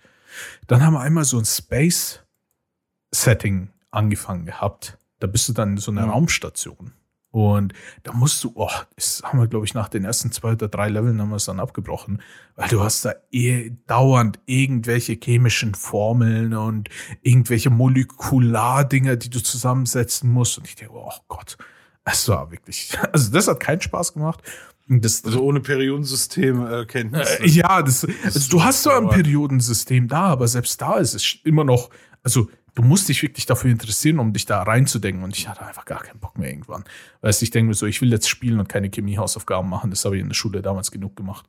[0.68, 4.98] Dann haben wir einmal so ein Space-Setting angefangen gehabt.
[5.20, 6.12] Da bist du dann in so einer Mhm.
[6.12, 6.94] Raumstation.
[7.36, 10.70] Und da musst du, oh, das haben wir, glaube ich, nach den ersten zwei oder
[10.70, 12.22] drei Leveln haben wir es dann abgebrochen,
[12.56, 16.88] weil du hast da eh dauernd irgendwelche chemischen Formeln und
[17.24, 20.58] irgendwelche Molekulardinger, die du zusammensetzen musst.
[20.58, 21.58] Und ich denke, oh Gott,
[22.06, 24.42] es war wirklich, also das hat keinen Spaß gemacht.
[24.88, 29.10] Das, Also ohne Periodensystem äh, äh, ja, das, also du hast zwar ein.
[29.10, 31.90] Periodensystem da, aber selbst da ist es immer noch,
[32.24, 35.24] also du musst dich wirklich dafür interessieren, um dich da reinzudenken.
[35.24, 36.84] Und ich hatte einfach gar keinen Bock mehr irgendwann.
[37.22, 39.90] Weißt du, ich denke mir so, ich will jetzt spielen und keine Chemiehausaufgaben machen.
[39.90, 41.48] Das habe ich in der Schule damals genug gemacht.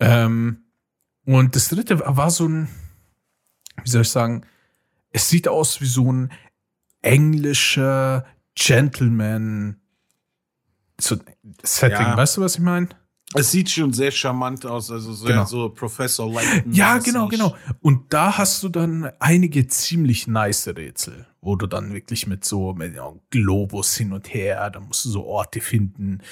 [0.00, 0.62] Ähm,
[1.24, 2.68] und das dritte war so ein,
[3.82, 4.46] wie soll ich sagen,
[5.10, 6.32] es sieht aus wie so ein
[7.02, 8.24] englischer
[8.54, 9.76] Gentleman
[11.00, 11.16] so
[11.62, 11.98] Setting.
[11.98, 12.16] Ja.
[12.16, 12.88] Weißt du, was ich meine?
[13.34, 15.44] Es sieht schon sehr charmant aus, also sehr Genau.
[15.44, 16.72] so Professor Layton.
[16.72, 17.54] Ja, genau, genau.
[17.82, 22.72] Und da hast du dann einige ziemlich nice Rätsel, wo du dann wirklich mit so
[22.72, 26.22] mit ja, Globus hin und her, da musst du so Orte finden.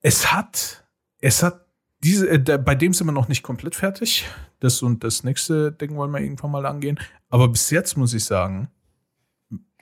[0.00, 0.84] Es hat,
[1.20, 1.64] es hat
[2.04, 4.26] diese, äh, da, bei dem sind wir noch nicht komplett fertig.
[4.60, 7.00] Das und das nächste Ding wollen wir irgendwann mal angehen.
[7.30, 8.68] Aber bis jetzt muss ich sagen,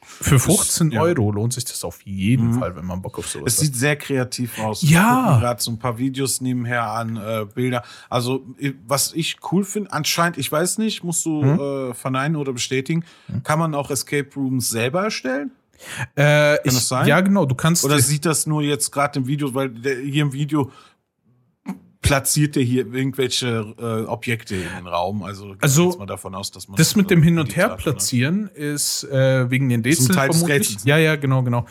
[0.03, 1.01] für 15 ja.
[1.03, 2.59] Euro lohnt sich das auf jeden Mhm.
[2.59, 4.83] Fall, wenn man Bock auf sowas Es sieht sehr kreativ aus.
[4.83, 5.39] Ja.
[5.41, 7.83] gerade so ein paar Videos nebenher an, äh, Bilder.
[8.09, 8.45] Also,
[8.87, 11.61] was ich cool finde, anscheinend, ich weiß nicht, musst du Hm?
[11.91, 13.05] äh, verneinen oder bestätigen,
[13.45, 15.53] kann man auch Escape Rooms selber erstellen?
[16.17, 17.07] Äh, ich, das sein?
[17.07, 17.47] Ja, genau.
[17.47, 20.71] Du kannst Oder sieht das nur jetzt gerade im Video, weil der, hier im Video
[22.11, 25.23] platziert er hier irgendwelche äh, Objekte in den Raum.
[25.23, 27.77] Also, Also, mal davon aus, dass man Das mit dem äh, Hin und Her ne?
[27.77, 30.69] platzieren ist äh, wegen den des vermutlich.
[30.69, 30.85] Rätsels.
[30.85, 31.67] Ja, ja, genau, genau.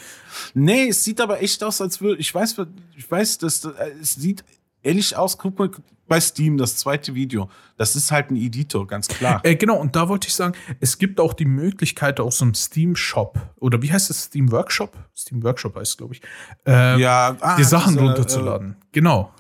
[0.54, 2.56] Nee, es sieht aber echt aus, als würde ich weiß,
[2.98, 4.44] ich weiß, dass das- es sieht
[4.84, 5.38] ehrlich aus.
[5.38, 5.70] Guck mal
[6.08, 7.50] bei Steam das zweite Video.
[7.78, 9.42] Das ist halt ein Editor, ganz klar.
[9.44, 12.56] Äh, genau, und da wollte ich sagen, es gibt auch die Möglichkeit aus so einem
[12.56, 14.24] Steam-Shop oder wie heißt es?
[14.24, 14.98] Steam Workshop?
[15.16, 16.22] Steam Workshop heißt es, glaube ich.
[16.66, 18.76] Äh, ja, ah, die Sachen dieser, runterzuladen.
[18.92, 19.32] genau.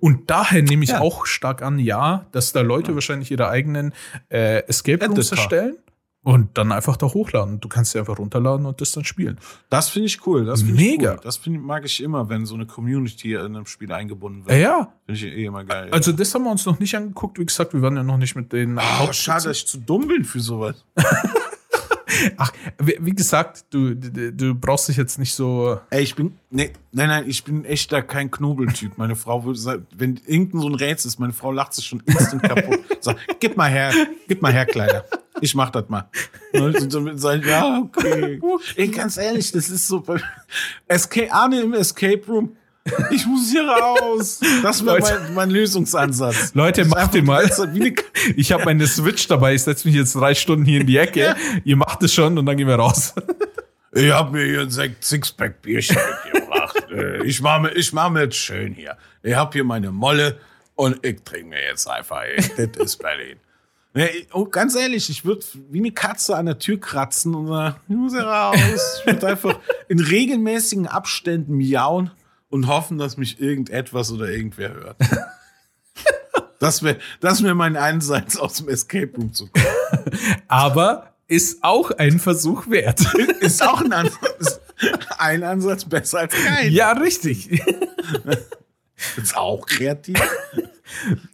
[0.00, 1.00] Und daher nehme ich Ja.
[1.00, 3.92] auch stark an, ja, dass da Leute wahrscheinlich ihre eigenen
[4.30, 5.76] äh, Escape Rooms erstellen
[6.26, 7.60] Und dann einfach da hochladen.
[7.60, 9.38] Du kannst sie einfach runterladen und das dann spielen.
[9.70, 10.44] Das finde ich cool.
[10.44, 11.12] Das find Mega.
[11.12, 11.22] Ich cool.
[11.22, 14.60] Das find, mag ich immer, wenn so eine Community in einem Spiel eingebunden wird.
[14.60, 15.88] Ja, Finde ich eh immer geil.
[15.92, 17.38] also das haben wir uns noch nicht angeguckt.
[17.38, 20.08] Wie gesagt, wir waren ja noch nicht mit den oh, schade, dass ich zu dumm
[20.08, 20.84] bin für sowas.
[22.36, 25.80] Ach, wie, gesagt, du, du, du brauchst dich jetzt nicht so.
[25.90, 26.38] Ey, ich bin.
[26.50, 28.98] Nee, nein, nein, ich bin echt da kein Knobeltyp.
[28.98, 32.00] Meine Frau würde sagen, wenn irgendein so ein Rätsel ist, meine Frau lacht sich schon
[32.06, 32.80] instant kaputt.
[33.00, 33.92] Sagt, gib mal her,
[34.28, 35.04] gib mal her, Kleider.
[35.40, 36.08] Ich mach das mal.
[36.52, 38.40] Und dann sagen, ja, okay.
[38.76, 40.02] Ey, ganz ehrlich, das ist so
[40.86, 42.56] Escape, Arne im Escape Room.
[43.10, 44.40] Ich muss hier raus.
[44.62, 45.20] Das Leute.
[45.24, 46.54] mein, mein Lösungsansatz.
[46.54, 47.48] Leute, macht den mal.
[48.36, 49.54] Ich habe meine Switch dabei.
[49.54, 51.36] Ich setze mich jetzt drei Stunden hier in die Ecke.
[51.64, 53.14] Ihr macht es schon und dann gehen wir raus.
[53.92, 56.86] Ich habe mir hier ein Sixpack Bierchen mitgebracht.
[56.90, 58.96] Äh, ich mache mir, ich mach mir jetzt schön hier.
[59.22, 60.38] Ich habe hier meine Molle
[60.74, 62.22] und ich trinke mir jetzt einfach.
[62.22, 62.36] Ey.
[62.68, 63.38] Das ist Berlin.
[64.34, 67.96] Oh, ganz ehrlich, ich würde wie eine Katze an der Tür kratzen und sagen, ich
[67.96, 69.00] muss hier raus.
[69.00, 72.10] Ich würde einfach in regelmäßigen Abständen miauen
[72.48, 74.96] und hoffen, dass mich irgendetwas oder irgendwer hört.
[76.58, 79.66] Das wäre das wär mein Einsatz aus dem Escape Room zu kommen.
[80.48, 83.00] Aber ist auch ein Versuch wert.
[83.40, 84.60] Ist auch ein Ansatz,
[85.18, 86.72] ein Ansatz besser als kein.
[86.72, 87.62] ja, richtig.
[89.16, 90.18] Ist auch kreativ.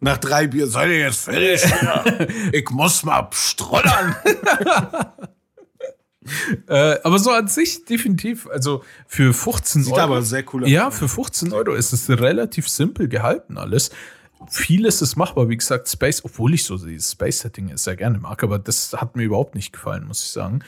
[0.01, 1.63] Nach drei Bier seid ihr jetzt fertig.
[2.53, 4.17] Ich muss mal strollern.
[6.69, 8.47] Äh, aber so an sich definitiv.
[8.49, 10.03] Also für 15 Sieht Euro.
[10.03, 10.71] aber sehr cool aus.
[10.71, 13.91] Ja, für 15 Euro ist es relativ simpel gehalten alles.
[14.49, 18.59] Vieles ist machbar, wie gesagt, Space, obwohl ich so dieses Space-Setting sehr gerne mag, aber
[18.59, 20.61] das hat mir überhaupt nicht gefallen, muss ich sagen.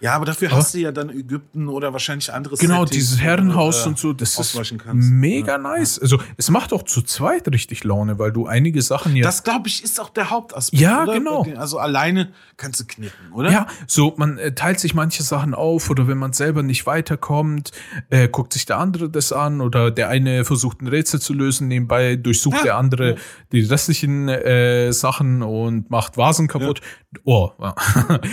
[0.00, 3.86] Ja, aber dafür hast du ja dann Ägypten oder wahrscheinlich andere Genau, Settings, dieses Herrenhaus
[3.86, 5.98] und so, das ist mega nice.
[5.98, 9.22] Also es macht auch zu zweit richtig Laune, weil du einige Sachen hier.
[9.22, 10.80] Das, glaube ich, ist auch der Hauptaspekt.
[10.80, 11.12] Ja, oder?
[11.12, 11.46] genau.
[11.56, 13.50] Also alleine kannst du knicken, oder?
[13.50, 17.72] Ja, so man äh, teilt sich manche Sachen auf oder wenn man selber nicht weiterkommt,
[18.08, 21.68] äh, guckt sich der andere das an oder der eine versucht ein Rätsel zu lösen,
[21.68, 23.16] nebenbei durchsucht Ja, der andere ja.
[23.52, 26.80] die restlichen äh, Sachen und macht Vasen kaputt.
[27.24, 27.74] Oh, ja.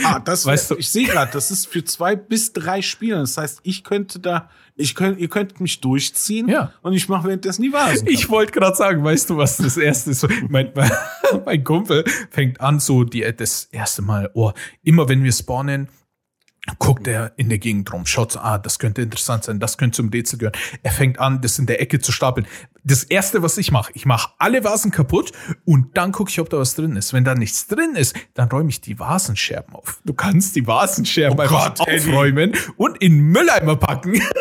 [0.05, 3.19] Ah, das Weißt du- ich sehe gerade, das ist für zwei bis drei Spieler.
[3.19, 6.71] Das heißt, ich könnte da, ich könnt, ihr könnt mich durchziehen Ja.
[6.81, 8.07] und ich mache währenddessen die Vasen.
[8.07, 10.27] Ich wollte gerade sagen, weißt du, was das erste ist?
[10.49, 10.91] Mein, mein,
[11.45, 14.51] mein Kumpel fängt an, so die, das erste Mal, oh,
[14.83, 15.87] immer wenn wir spawnen,
[16.79, 19.95] guckt er in der Gegend rum, schaut so, ah, das könnte interessant sein, das könnte
[19.97, 20.55] zum Rätsel gehören.
[20.83, 22.47] Er fängt an, das in der Ecke zu stapeln.
[22.83, 25.31] Das erste, was ich mache, ich mache alle Vasen kaputt
[25.65, 27.11] und dann gucke ich, ob da was drin ist.
[27.13, 29.99] Wenn da nichts drin ist, dann räume ich die Vasenscherben auf.
[30.05, 32.09] Du kannst die Vasenscherben Oh einfach Gott, Eddie.
[32.09, 34.21] aufräumen und in Mülleimer packen.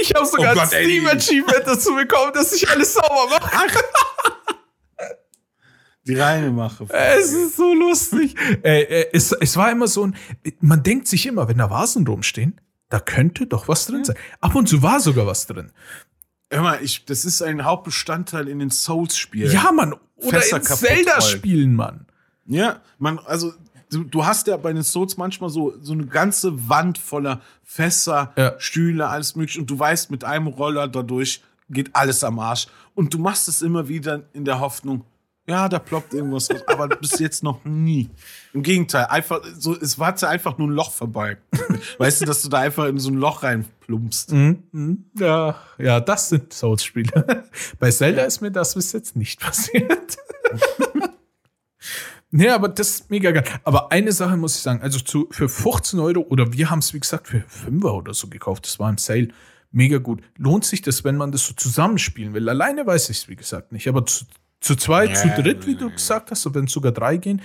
[0.00, 1.00] Ich habe sogar Oh ein Gott, Eddie.
[1.00, 3.50] Steam Achievement dazu bekommen, dass ich alles sauber mache.
[6.08, 6.86] Die reine mache.
[6.90, 8.34] Es ist so lustig.
[8.64, 10.16] Äh, äh, es, es war immer so ein,
[10.60, 14.16] man denkt sich immer, wenn da Vasen rumstehen, da könnte doch was drin sein.
[14.40, 15.70] Ab und zu war sogar was drin.
[16.50, 19.52] Hör mal, ich, das ist ein Hauptbestandteil in den Souls-Spielen.
[19.52, 19.94] Ja, Mann.
[20.16, 21.22] Oder Fässer in kaputt Zelda rollen.
[21.22, 22.06] spielen, Mann.
[22.46, 23.52] Ja, man, also
[23.90, 28.32] du, du hast ja bei den Souls manchmal so, so eine ganze Wand voller Fässer,
[28.36, 28.54] Ja.
[28.58, 29.60] Stühle, alles mögliche.
[29.60, 32.66] Und du weißt, mit einem Roller dadurch geht alles am Arsch.
[32.94, 35.04] Und du machst es immer wieder in der Hoffnung,
[35.48, 36.62] ja, da ploppt irgendwas raus.
[36.66, 38.10] Aber bis jetzt noch nie.
[38.52, 41.38] Im Gegenteil, einfach, so, es war ja einfach nur ein Loch vorbei.
[41.98, 44.32] weißt du, dass du da einfach in so ein Loch reinplumpst.
[44.32, 45.04] Mhm.
[45.18, 47.44] Ja, ja, das sind Souls-Spiele.
[47.78, 50.18] Bei Zelda ist mir das bis jetzt nicht passiert.
[52.30, 53.44] Nee, aber das ist mega geil.
[53.64, 56.92] Aber eine Sache muss ich sagen, also zu, für 15 Euro oder wir haben es,
[56.92, 58.66] wie gesagt, für 5 oder so gekauft.
[58.66, 59.28] Das war im Sale.
[59.70, 60.22] Mega gut.
[60.36, 62.48] Lohnt sich das, wenn man das so zusammenspielen will?
[62.50, 63.88] Alleine weiß ich es, wie gesagt, nicht.
[63.88, 64.26] Aber zu,
[64.60, 65.40] zu zweit, zu Ja.
[65.40, 67.40] dritt, wie du gesagt hast, wenn es sogar drei gehen,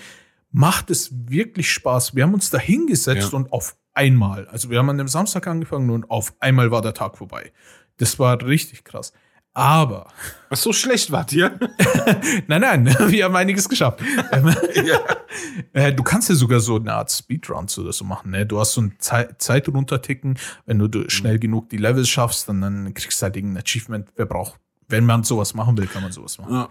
[0.51, 2.15] macht es wirklich Spaß.
[2.15, 3.37] Wir haben uns da hingesetzt Ja.
[3.37, 6.93] und auf einmal, also wir haben an dem Samstag angefangen und auf einmal war der
[6.93, 7.51] Tag vorbei.
[7.97, 9.13] Das war richtig krass.
[9.55, 10.07] Aber,
[10.49, 11.59] Was so schlecht war dir?
[12.47, 13.99] nein, nein, wir haben einiges geschafft.
[14.31, 14.55] Ähm,
[15.73, 18.31] äh, du kannst ja sogar so eine Art Speedruns oder so machen.
[18.31, 18.45] Ne?
[18.47, 20.39] Du hast so ein Zei Zeit runterticken.
[20.65, 24.09] Wenn du du schnell genug die Levels schaffst, dann, dann kriegst du halt irgendein Achievement.
[24.15, 26.53] Wer braucht, wenn man sowas machen will, kann man sowas machen.
[26.53, 26.69] Ja.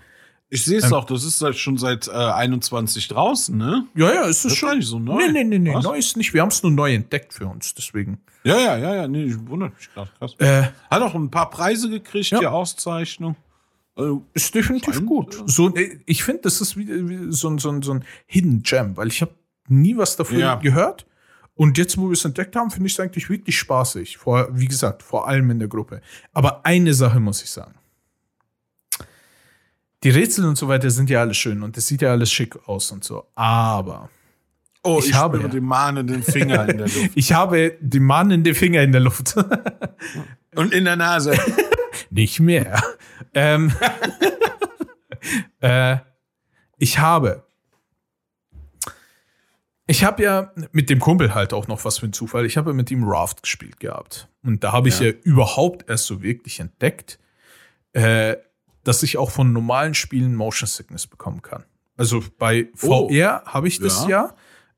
[0.54, 3.86] Ich sehe es auch, das ist halt schon seit äh, 21 draußen, ne?
[3.94, 4.76] Ja, ja, ist es schon.
[4.76, 5.16] nicht so neu.
[5.16, 5.82] Nee, nee, nee, nee, Was?
[5.84, 6.34] neu ist nicht.
[6.34, 8.20] Wir haben es nur neu entdeckt für uns, deswegen.
[8.44, 10.34] Ja, ja, ja, ja, nee, ich wundert mich gerade krass.
[10.38, 12.38] Äh, Hat auch ein paar Preise gekriegt, Ja.
[12.40, 13.36] die Auszeichnung.
[13.96, 15.34] Also, ist definitiv Scheint, gut.
[15.36, 18.62] äh, So, äh, ich finde, das ist wie, wie so, ein- so, so ein Hidden
[18.62, 19.32] Gem, weil ich habe
[19.68, 20.56] nie was davon Ja.
[20.56, 21.06] gehört.
[21.54, 24.18] Und jetzt, wo wir es entdeckt haben, finde ich es eigentlich wirklich spaßig.
[24.18, 26.00] Vor, wie gesagt, vor allem in der Gruppe.
[26.32, 27.74] Aber eine Sache muss ich sagen.
[30.04, 32.56] Die Rätsel und so weiter sind ja alles schön und es sieht ja alles schick
[32.68, 33.26] aus und so.
[33.34, 34.10] Aber
[34.84, 35.46] Oh, Ich ich, habe, ja.
[35.46, 37.10] den mahnenden Finger in der Luft.
[37.14, 39.36] Ich habe die mahnende Finger in der Luft.
[40.56, 41.38] Und in der Nase.
[42.10, 42.82] Nicht mehr.
[43.32, 43.72] ähm,
[45.60, 45.98] äh,
[46.78, 47.46] ich habe.
[49.86, 52.44] Ich habe ja mit dem Kumpel halt auch noch was für ein Zufall.
[52.44, 54.28] Ich habe ja mit ihm Raft gespielt gehabt.
[54.42, 55.06] Und da habe ich ja.
[55.06, 55.12] Ja.
[55.22, 57.18] überhaupt erst so wirklich entdeckt,
[57.92, 58.36] äh,
[58.84, 61.64] dass ich auch von normalen Spielen Motion Sickness bekommen kann.
[61.96, 63.08] Also bei Oh.
[63.08, 64.34] VR habe ich das ja.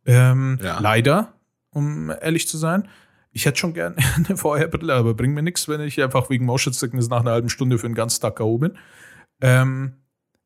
[0.06, 0.30] Ja.
[0.32, 0.78] Ähm, Ja.
[0.80, 1.32] Leider,
[1.70, 2.88] um ehrlich zu sein.
[3.30, 6.72] Ich hätte schon gern eine VR-Brille, aber bringt mir nichts, wenn ich einfach wegen Motion
[6.74, 8.58] Sickness nach einer halben Stunde für einen ganzen Tag K.O.
[8.58, 8.76] bin.
[9.40, 9.94] Ähm,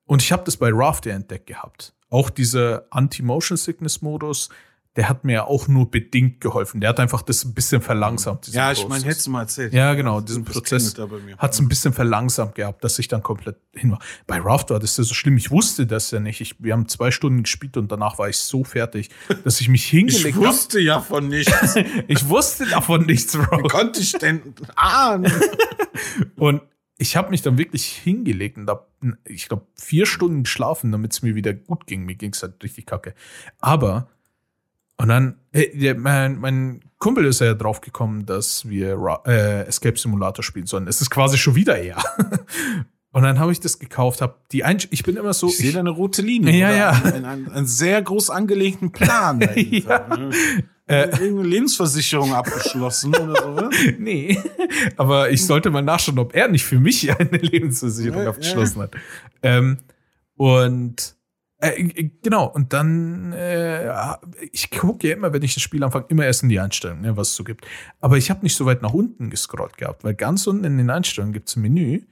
[0.05, 1.94] und ich habe das bei Raft ja entdeckt gehabt.
[2.11, 4.49] Auch dieser Anti-Motion Sickness-Modus,
[4.96, 6.81] der hat mir auch nur bedingt geholfen.
[6.81, 8.48] Der hat einfach das ein bisschen verlangsamt.
[8.48, 9.72] Ja, ich meine, hättest du mal erzählt.
[9.72, 10.96] Ja, genau, diesen Prozess
[11.38, 14.01] hat es ein bisschen verlangsamt gehabt, dass ich dann komplett hin war.
[14.27, 15.37] Bei Raft war das ja so schlimm.
[15.37, 16.40] Ich wusste das ja nicht.
[16.40, 19.11] Ich, wir haben zwei Stunden gespielt und danach war ich so fertig,
[19.44, 20.46] dass ich mich Ich hingelegt habe.
[20.48, 21.74] wusste ja von nichts.
[22.09, 23.59] Ich wusste davon nichts, Bro.
[23.64, 25.31] Wie konnte ich denn ahnen?
[26.37, 26.62] Und
[26.96, 28.90] ich habe mich dann wirklich hingelegt und hab,
[29.24, 32.05] ich glaube, vier Stunden geschlafen, damit es mir wieder gut ging.
[32.05, 33.14] Mir ging es halt richtig kacke.
[33.61, 34.09] Aber,
[35.01, 40.43] und dann, äh, mein, mein Kumpel ist ja drauf gekommen, dass wir äh, Escape Simulator
[40.43, 40.89] spielen sollen.
[40.89, 42.03] Es ist quasi schon wieder er.
[43.11, 45.49] Und dann habe ich das gekauft, habe die Einsch ich bin immer so.
[45.49, 46.55] Ich sehe da eine rote Linie.
[46.55, 46.91] Ja, ja.
[46.91, 49.41] Einen, einen, einen sehr groß angelegten Plan.
[49.41, 50.31] dahinter, ne?
[50.87, 53.75] Irgendeine Lebensversicherung abgeschlossen oder sowas.
[53.99, 54.39] nee,
[54.97, 58.93] aber ich sollte mal nachschauen, ob er nicht für mich eine Lebensversicherung Ja, abgeschlossen hat.
[59.43, 59.79] Ähm,
[60.37, 61.17] und
[61.61, 63.92] äh, genau, und dann, äh,
[64.53, 67.16] ich gucke ja immer, wenn ich das Spiel anfange, immer erst in die Einstellungen, ne,
[67.16, 67.66] was es so gibt.
[68.01, 70.90] Aber ich habe nicht so weit nach unten gescrollt gehabt, weil ganz unten in den
[70.90, 72.03] Einstellungen gibt es ein Menü,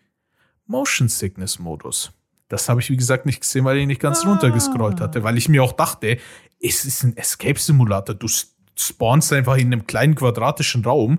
[0.67, 2.13] Motion Sickness Modus.
[2.49, 5.37] Das habe ich, wie gesagt, nicht gesehen, weil ich nicht ganz runter gescrollt hatte, weil
[5.37, 6.19] ich mir auch dachte,
[6.61, 8.15] es ist ein Escape Simulator.
[8.15, 8.29] Du
[8.77, 11.19] spawnst einfach in einem kleinen quadratischen Raum.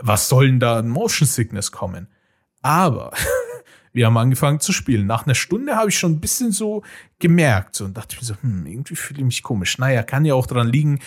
[0.00, 2.08] Was soll denn da an Motion Sickness kommen?
[2.62, 3.12] Aber
[3.96, 5.06] wir haben angefangen zu spielen.
[5.06, 6.82] Nach einer Stunde habe ich schon ein bisschen so
[7.18, 9.78] gemerkt so, und dachte mir so, hm, irgendwie fühle ich mich komisch.
[9.78, 11.00] Naja, kann ja auch dran liegen,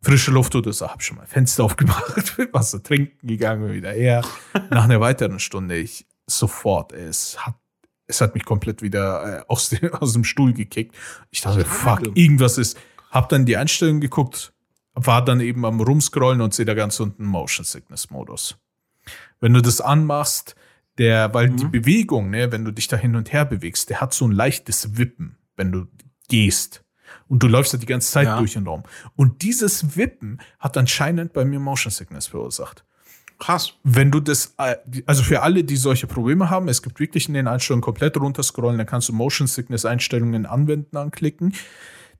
[0.00, 0.88] frische Luft oder so.
[0.88, 4.24] Hab schon mal Fenster aufgemacht, Wasser trinken gegangen, wieder her.
[4.70, 7.56] Nach einer weiteren Stunde, ich sofort, es hat,
[8.06, 10.96] es hat mich komplett wieder äh, aus, dem, aus dem Stuhl gekickt.
[11.30, 12.78] Ich dachte, fuck, irgendwas ist.
[13.10, 14.54] Hab dann die Einstellungen geguckt,
[14.94, 18.56] war dann eben am Rumscrollen und sehe da ganz unten Motion Sickness Modus.
[19.40, 20.56] Wenn du das anmachst,
[20.98, 24.14] der, weil die Bewegung, ne, wenn du dich da hin und her bewegst, der hat
[24.14, 25.86] so ein leichtes Wippen, wenn du
[26.28, 26.84] gehst.
[27.28, 28.38] Und du läufst da die ganze Zeit Ja.
[28.38, 28.82] durch den Raum.
[29.16, 32.84] Und dieses Wippen hat anscheinend bei mir Motion Sickness verursacht.
[33.38, 33.74] Krass.
[33.82, 34.76] Wenn du das, äh,
[35.06, 38.78] also für alle, die solche Probleme haben, es gibt wirklich in den Einstellungen komplett runterscrollen,
[38.78, 41.54] dann kannst du Motion Sickness Einstellungen anwenden, anklicken.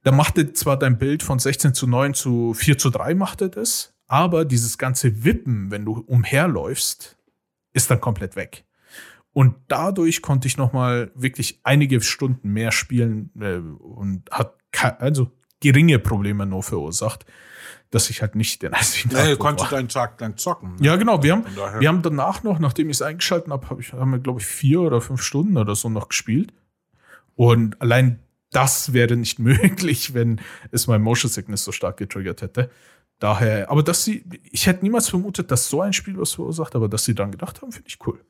[0.03, 3.41] Da macht er zwar dein Bild von 16 zu 9 zu 4 zu 3 macht
[3.43, 7.17] er das, aber dieses ganze Wippen, wenn du umherläufst,
[7.75, 8.65] ist dann komplett weg.
[9.35, 14.55] Und dadurch konnte ich noch mal wirklich einige Stunden mehr spielen äh, und hat
[15.01, 17.27] also geringe Probleme nur verursacht,
[17.91, 19.79] dass ich halt nicht den einzigen Ja, ihr gut konntet war.
[19.79, 20.77] einen Tag lang zocken.
[20.77, 20.87] ne?
[20.87, 21.23] Ja, genau.
[21.23, 21.45] Wir haben,
[21.81, 24.47] wir haben danach noch, nachdem ich es eingeschaltet habe, hab ich, haben wir, glaube ich,
[24.47, 26.53] vier oder fünf Stunden oder so noch gespielt.
[27.35, 32.71] Und allein das wäre nicht möglich, wenn es mein Motion Sickness so stark getriggert hätte.
[33.25, 36.91] Daher, aber dass sie, ich hätte niemals vermutet, dass so ein Spiel was verursacht, aber
[36.91, 38.23] dass sie dran gedacht haben, finde ich cool.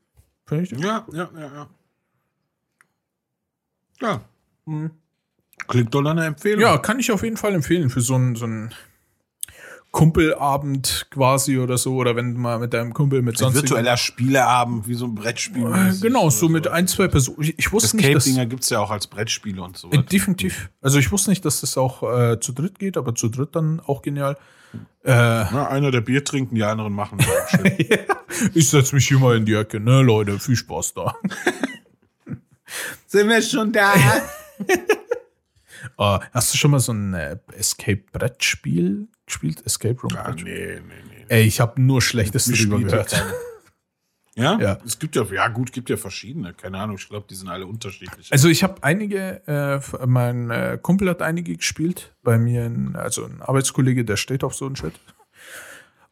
[0.46, 1.68] Finde ich Ja, ja, ja, ja.
[4.00, 4.20] Ja.
[4.66, 4.92] Mhm.
[5.66, 6.60] Klingt doch einer Empfehlung.
[6.60, 8.72] Ja, kann ich auf jeden Fall empfehlen für so einen, so einen
[9.94, 14.88] Kumpelabend quasi oder so, oder wenn mal mit deinem Kumpel mit Ein sonst virtueller Spieleabend,
[14.88, 15.64] wie so ein Brettspiel.
[15.64, 17.40] Äh, Genau, so mit ein, zwei Personen.
[17.42, 19.92] Ich, ich wusste nicht, dass, Escape-Dinger gibt es ja auch als Brettspiele und so.
[19.92, 20.68] Äh, Definitiv.
[20.82, 23.78] Also ich wusste nicht, dass das auch äh, zu dritt geht, aber zu dritt dann
[23.78, 24.36] auch genial.
[25.04, 27.20] Äh, Na, einer der Bier trinken, die anderen machen.
[27.50, 28.04] Shit.
[28.52, 31.14] ich setze mich hier mal in die Ecke, ne, Leute, viel Spaß da.
[33.06, 33.94] Sind wir schon da?
[35.98, 39.64] Äh, hast du schon mal so ein äh, Escape-Brettspiel gespielt?
[39.64, 40.12] Escape Room?
[40.16, 40.82] ah, Brettspiel?
[40.86, 41.24] nee, nee, nee.
[41.28, 43.12] Ey, ich habe nur Schlechtes darüber gehört.
[44.36, 44.58] ja.
[44.60, 44.78] Ja?
[44.84, 46.54] Es gibt ja, ja gut, gibt ja verschiedene.
[46.54, 48.32] Keine Ahnung, ich glaube, die sind alle unterschiedlich.
[48.32, 53.24] Also ich habe einige, äh, mein äh, Kumpel hat einige gespielt, bei mir, ein, also
[53.24, 54.94] ein Arbeitskollege, der steht auf so einen Shit.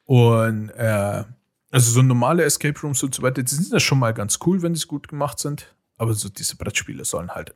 [0.04, 1.24] Und äh,
[1.70, 4.62] also so normale Escape Rooms und so weiter, die sind ja schon mal ganz cool,
[4.62, 5.74] wenn sie gut gemacht sind.
[5.96, 7.54] Aber so diese Brettspiele sollen halt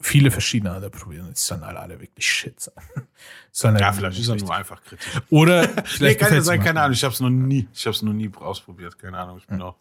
[0.00, 1.28] viele verschiedene Arten probieren.
[1.28, 2.74] Die sollen halt alle wirklich shit sein.
[3.52, 5.06] Sollen ja, halt vielleicht ist er nur einfach kritisch.
[5.30, 6.92] Oder Nee, vielleicht kann ja gefällt's sein, keine Ahnung.
[6.92, 8.98] Ich habe es noch nie, ich habe es noch nie ausprobiert.
[8.98, 9.38] Keine Ahnung.
[9.38, 9.76] Ich bin auch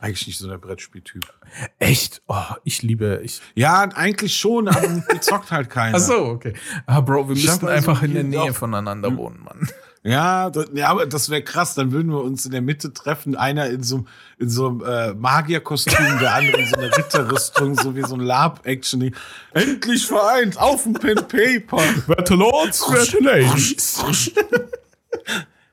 [0.00, 1.30] Eigentlich nicht so der Brettspieltyp.
[1.78, 2.22] Echt?
[2.26, 3.20] Oh, ich liebe.
[3.22, 3.42] Ich.
[3.54, 5.98] Ja, eigentlich schon, aber zockt halt keiner.
[5.98, 6.54] Ach so, okay.
[6.86, 9.68] Ah, Bro, wir Ich müssten hab also einfach in der Nähe voneinander wohnen, Mann.
[10.02, 11.74] Ja, das, ja, aber das wäre krass.
[11.74, 13.36] Dann würden wir uns in der Mitte treffen.
[13.36, 14.06] Einer in so, einem-
[14.38, 18.20] in so einem äh, Magierkostüm, der andere in so einer Ritterrüstung, so wie so ein
[18.20, 19.14] Lab-Action.
[19.52, 21.82] Endlich vereint auf dem Pen Paper.
[22.06, 22.82] Werte Lords,
[23.20, 24.02] Ladies.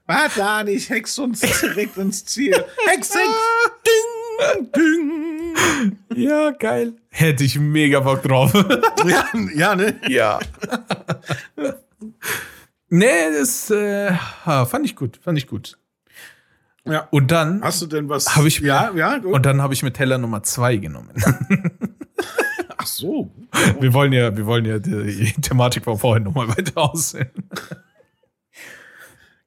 [0.05, 2.53] Warte an, ich hex uns direkt ins Ziel.
[2.85, 3.29] Hex, hex.
[3.85, 5.97] Ding, ding.
[6.15, 6.93] Ja, geil.
[7.09, 8.51] Hätte ich mega Bock drauf.
[9.05, 9.25] Ja,
[9.55, 9.99] ja, ne?
[10.09, 10.39] ja.
[12.89, 14.11] nee, das äh,
[14.45, 15.77] ah, fand ich gut, fand ich gut.
[16.85, 17.07] Ja.
[17.11, 18.35] Und dann Hast du denn was?
[18.35, 19.33] Hab ich- Ja, ja, gut.
[19.33, 21.11] und dann habe ich mir Teller Nummer zwei genommen.
[22.77, 23.31] Ach so.
[23.79, 27.29] wir wollen ja, wir wollen ja die Thematik von vorhin nochmal weiter aussehen.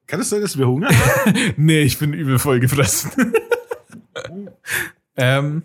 [0.05, 1.53] Kann es sein, dass wir Hunger haben?
[1.57, 3.33] nee, ich bin übel voll gefressen.
[5.15, 5.63] ähm,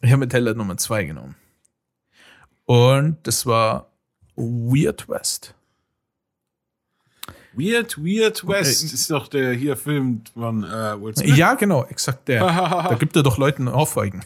[0.00, 1.34] ich habe mir Teller Nummer zwei genommen.
[2.64, 3.90] Und das war
[4.36, 5.54] Weird West.
[7.58, 8.94] Weird, Weird West Okay.
[8.94, 11.36] ist doch der hier Film von äh, Will Smith.
[11.36, 12.40] Ja, genau, exakt der.
[12.46, 14.22] da gibt er doch Leuten Ohrfeigen.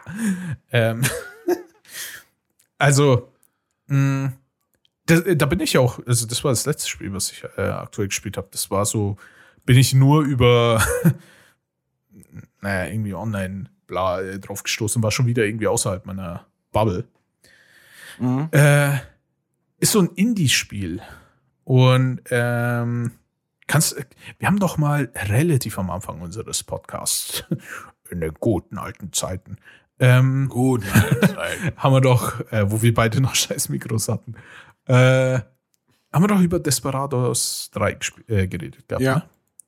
[0.72, 1.02] ähm,
[2.78, 3.32] also,
[3.86, 4.32] mh,
[5.06, 8.08] das, da bin ich auch, also das war das letzte Spiel, was ich äh, aktuell
[8.08, 8.48] gespielt habe.
[8.50, 9.16] Das war so,
[9.64, 10.84] bin ich nur über,
[12.60, 17.04] naja, irgendwie online bla, äh, drauf gestoßen, war schon wieder irgendwie außerhalb meiner Bubble.
[18.18, 18.48] Mhm.
[18.52, 18.98] Äh,
[19.80, 21.00] ist so ein Indie-Spiel.
[21.68, 23.12] Und ähm,
[23.66, 23.94] kannst,
[24.38, 27.44] wir haben doch mal relativ am Anfang unseres Podcasts,
[28.10, 29.58] in den guten alten Zeiten,
[29.98, 30.82] ähm, Gut.
[31.76, 34.34] haben wir doch, äh, wo wir beide noch scheiß Mikros hatten,
[34.86, 35.40] äh,
[36.10, 39.16] haben wir doch über Desperados 3 gesp- äh, geredet gehabt, Ja.
[39.16, 39.22] ne?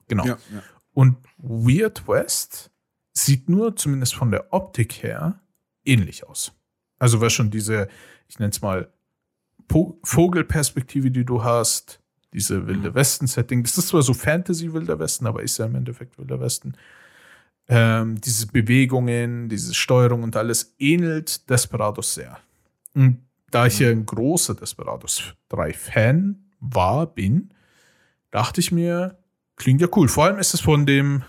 [0.08, 0.24] Genau.
[0.24, 0.62] ja, ja.
[0.94, 2.70] Und Weird West
[3.12, 5.38] sieht nur, zumindest von der Optik her,
[5.84, 6.52] ähnlich aus.
[6.98, 7.88] Also war schon diese,
[8.26, 8.90] ich nenne es mal,
[10.02, 12.00] Vogelperspektive, die du hast,
[12.32, 13.62] diese Wilde Westen-Setting.
[13.62, 16.74] Das ist zwar so Fantasy-Wilder Westen, aber ist ja im Endeffekt Wilder Westen.
[17.68, 22.38] Ähm, diese Bewegungen, diese Steuerung und alles ähnelt Desperados sehr.
[22.94, 23.18] Und
[23.50, 27.50] da ich ja ein großer Desperados 3 Fan war, bin,
[28.30, 29.18] dachte ich mir,
[29.56, 30.08] klingt ja cool.
[30.08, 31.22] Vor allem ist es von dem,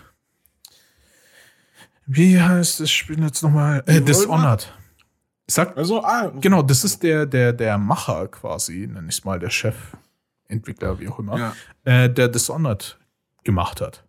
[2.06, 3.82] wie heißt das Spiel jetzt nochmal?
[3.86, 4.00] Äh?
[4.00, 4.72] Dishonored.
[5.48, 9.38] Sag, Also, ah, genau, das ist der, der, der Macher quasi, nenne ich es mal,
[9.38, 9.76] der Chef,
[10.48, 11.54] Entwickler, wie auch immer, Ja.
[11.84, 12.98] äh, der Dishonored
[13.44, 14.04] gemacht hat.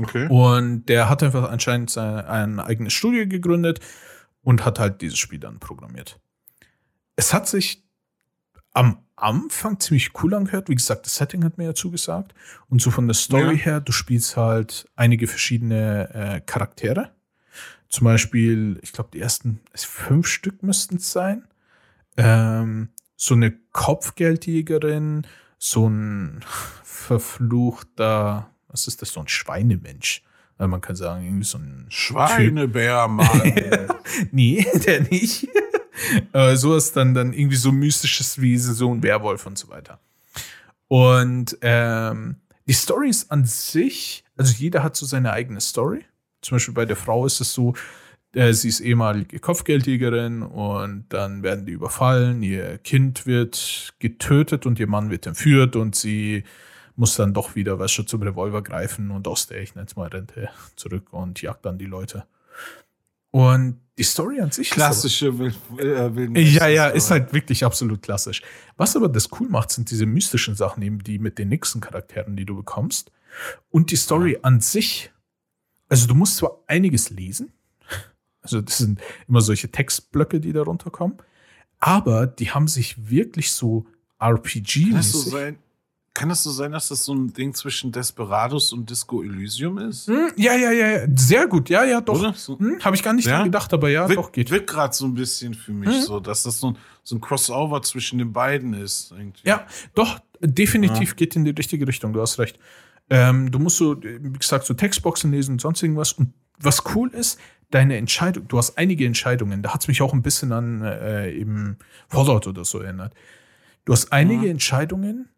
[0.00, 0.26] Okay.
[0.28, 3.80] Und der hat einfach anscheinend sein, ein eigenes Studio gegründet
[4.42, 6.18] und hat halt dieses Spiel dann programmiert.
[7.16, 7.84] Es hat sich
[8.72, 10.68] am Anfang ziemlich cool angehört.
[10.68, 12.32] Wie gesagt, das Setting hat mir ja zugesagt.
[12.68, 13.64] Und so von der Story Ja.
[13.64, 17.10] her, du spielst halt einige verschiedene äh, Charaktere.
[17.90, 21.44] Zum Beispiel, ich glaube, die ersten fünf Stück müssten es sein.
[22.16, 25.26] Ähm, so eine Kopfgeldjägerin,
[25.58, 26.40] so ein
[26.84, 30.22] verfluchter, was ist das, so ein Schweinemensch.
[30.56, 31.86] Also man kann sagen, irgendwie so ein.
[31.88, 33.28] Schweinebär, Mann.
[34.32, 35.48] Nee, der nicht.
[36.32, 40.00] äh, so ist dann, dann irgendwie so mystisches wie so ein Werwolf und so weiter.
[40.88, 42.36] Und ähm,
[42.66, 46.04] die Stories an sich, also jeder hat so seine eigene Story.
[46.42, 47.74] Zum Beispiel bei der Frau ist es so,
[48.34, 54.78] äh, sie ist ehemalige Kopfgeldjägerin und dann werden die überfallen, ihr Kind wird getötet und
[54.78, 56.44] ihr Mann wird entführt und sie
[56.96, 59.96] muss dann doch wieder, was schon zum Revolver greifen und aus der, ich nenne es
[59.96, 62.24] mal Rente, zurück und jagt dann die Leute.
[63.30, 67.64] Und die Story an sich ist aber- Klassische äh, Wilden ja, ja, ist halt wirklich
[67.64, 68.42] absolut klassisch.
[68.76, 72.36] Was aber das cool macht, sind diese mystischen Sachen, eben die mit den nächsten Charakteren,
[72.36, 73.12] die du bekommst.
[73.70, 75.12] Und die Story an sich.
[75.90, 77.52] Also du musst zwar einiges lesen,
[78.42, 81.18] also das sind immer solche Textblöcke, die da runterkommen,
[81.78, 83.82] aber die haben sich wirklich so
[84.18, 85.30] Kann das, so RPG-mäßig.
[85.30, 85.58] sein,
[86.14, 90.06] kann das so sein, dass das so ein Ding zwischen Desperados und Disco Elysium ist?
[90.08, 92.34] Hm, ja, ja, ja, ja, sehr gut, ja, ja, doch.
[92.36, 93.36] So, Hm, Habe ich gar nicht Ja?
[93.36, 94.50] dran gedacht, aber ja, wirkt, doch geht.
[94.50, 96.02] Wirkt gerade so ein bisschen für mich Mhm.
[96.02, 99.10] so, dass das so ein, so ein Crossover zwischen den beiden ist.
[99.12, 99.40] Irgendwie.
[99.48, 102.58] Ja, doch, definitiv geht in die richtige Richtung, du hast recht.
[103.10, 106.12] Ähm, du musst so, wie gesagt, so Textboxen lesen und sonst irgendwas.
[106.12, 107.38] Und was cool ist,
[107.70, 111.30] deine Entscheidung, du hast einige Entscheidungen, da hat es mich auch ein bisschen an äh,
[111.32, 113.14] eben Fallout oder so erinnert.
[113.84, 115.28] Du hast einige Entscheidungen,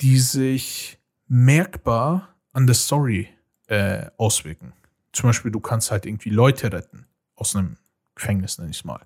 [0.00, 0.98] die sich
[1.28, 3.28] merkbar an der Story
[3.68, 4.72] äh, auswirken.
[5.12, 7.06] Zum Beispiel, du kannst halt irgendwie Leute retten
[7.36, 7.76] aus einem
[8.14, 9.00] Gefängnis, nenne ich es mal.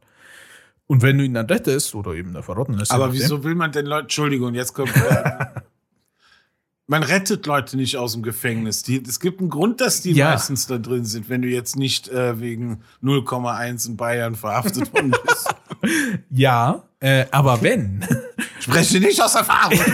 [0.86, 3.72] Und wenn du ihn dann rettest oder eben da verrotten lässt, Aber wieso will man
[3.72, 4.92] denn Leute, Entschuldigung, jetzt kommt,
[6.89, 8.82] Man rettet Leute nicht aus dem Gefängnis.
[8.84, 10.30] Die, es gibt einen Grund, dass die Ja.
[10.30, 15.14] meistens da drin sind, wenn du jetzt nicht äh, wegen 0,1 in Bayern verhaftet worden
[15.26, 15.55] bist.
[16.30, 18.05] Ja, äh, aber wenn.
[18.61, 19.78] Spreche nicht aus Erfahrung.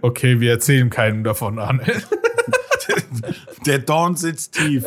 [0.00, 1.80] Okay, wir erzählen keinem davon an.
[3.66, 4.82] Der Dorn sitzt tief.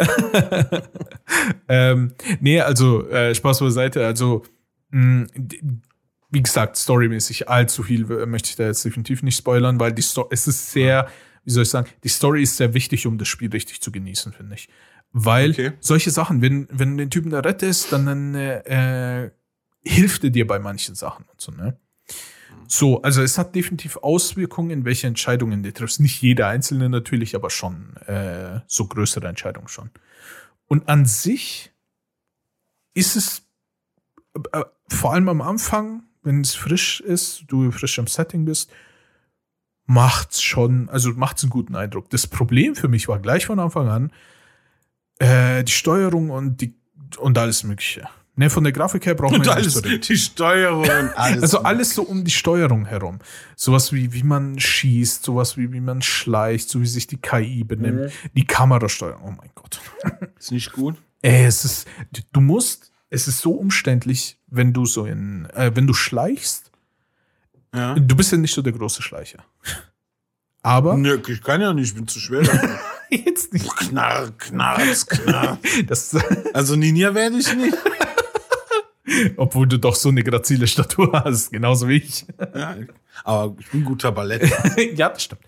[1.69, 4.05] ähm, nee, also äh, Spaß beiseite.
[4.05, 4.43] Also,
[4.89, 5.27] mh,
[6.35, 10.01] wie gesagt, storymäßig allzu viel äh, möchte ich da jetzt definitiv nicht spoilern, weil die
[10.01, 11.07] Story, es ist sehr,
[11.45, 14.33] wie soll ich sagen, die Story ist sehr wichtig, um das Spiel richtig zu genießen,
[14.33, 14.67] finde ich.
[15.13, 15.71] Weil Okay.
[15.79, 19.31] solche Sachen, wenn, wenn du den Typen da rettest, dann, dann äh,
[19.81, 21.79] hilft er dir bei manchen Sachen und so, ne?
[22.67, 25.99] So, also es hat definitiv Auswirkungen, in welche Entscheidungen du triffst.
[25.99, 29.91] Nicht jede einzelne natürlich, aber schon äh, so größere Entscheidungen schon.
[30.65, 31.71] Und an sich
[32.95, 33.43] ist es
[34.51, 38.69] äh, vor allem am Anfang, wenn es frisch ist, du frisch im Setting bist,
[39.85, 42.09] macht's schon, also macht's einen guten Eindruck.
[42.09, 44.11] Das Problem für mich war gleich von Anfang an
[45.19, 46.75] äh, die Steuerung und die
[47.17, 48.07] und alles Mögliche.
[48.37, 50.01] Ne, von der Grafik her braucht man Und nicht alles, so reden.
[50.01, 51.41] die Steuerung und alles.
[51.43, 53.19] Also alles so um die Steuerung herum.
[53.55, 57.63] Sowas wie, wie man schießt, sowas wie, wie man schleicht, so wie sich die KI
[57.63, 59.21] benimmt, die Kamerasteuerung.
[59.23, 59.79] Oh mein Gott.
[60.37, 60.95] ist nicht gut.
[61.21, 61.87] Ey, es ist,
[62.33, 66.71] du musst, es ist so umständlich, wenn du so in, äh, wenn du schleichst.
[67.73, 67.95] Ja.
[67.95, 69.39] Du bist ja nicht so der große Schleicher.
[70.61, 72.41] Aber Nö, ich kann ja nicht, ich bin zu schwer.
[73.09, 73.69] jetzt nicht.
[73.77, 75.59] knarr, knarz, knarr.
[75.85, 76.15] Das,
[76.53, 77.77] Also Ninja werde ich nicht.
[79.37, 82.25] obwohl du doch so eine grazile Statur hast, genauso wie ich.
[82.55, 82.75] Ja,
[83.23, 84.51] aber ich bin guter Ballett.
[84.95, 85.41] ja, das stimmt.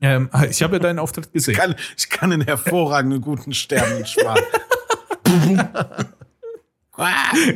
[0.00, 1.56] Ähm, ich habe ja deinen Auftritt gesehen.
[1.56, 4.44] kann, ich kann einen hervorragenden guten Sterben sparen.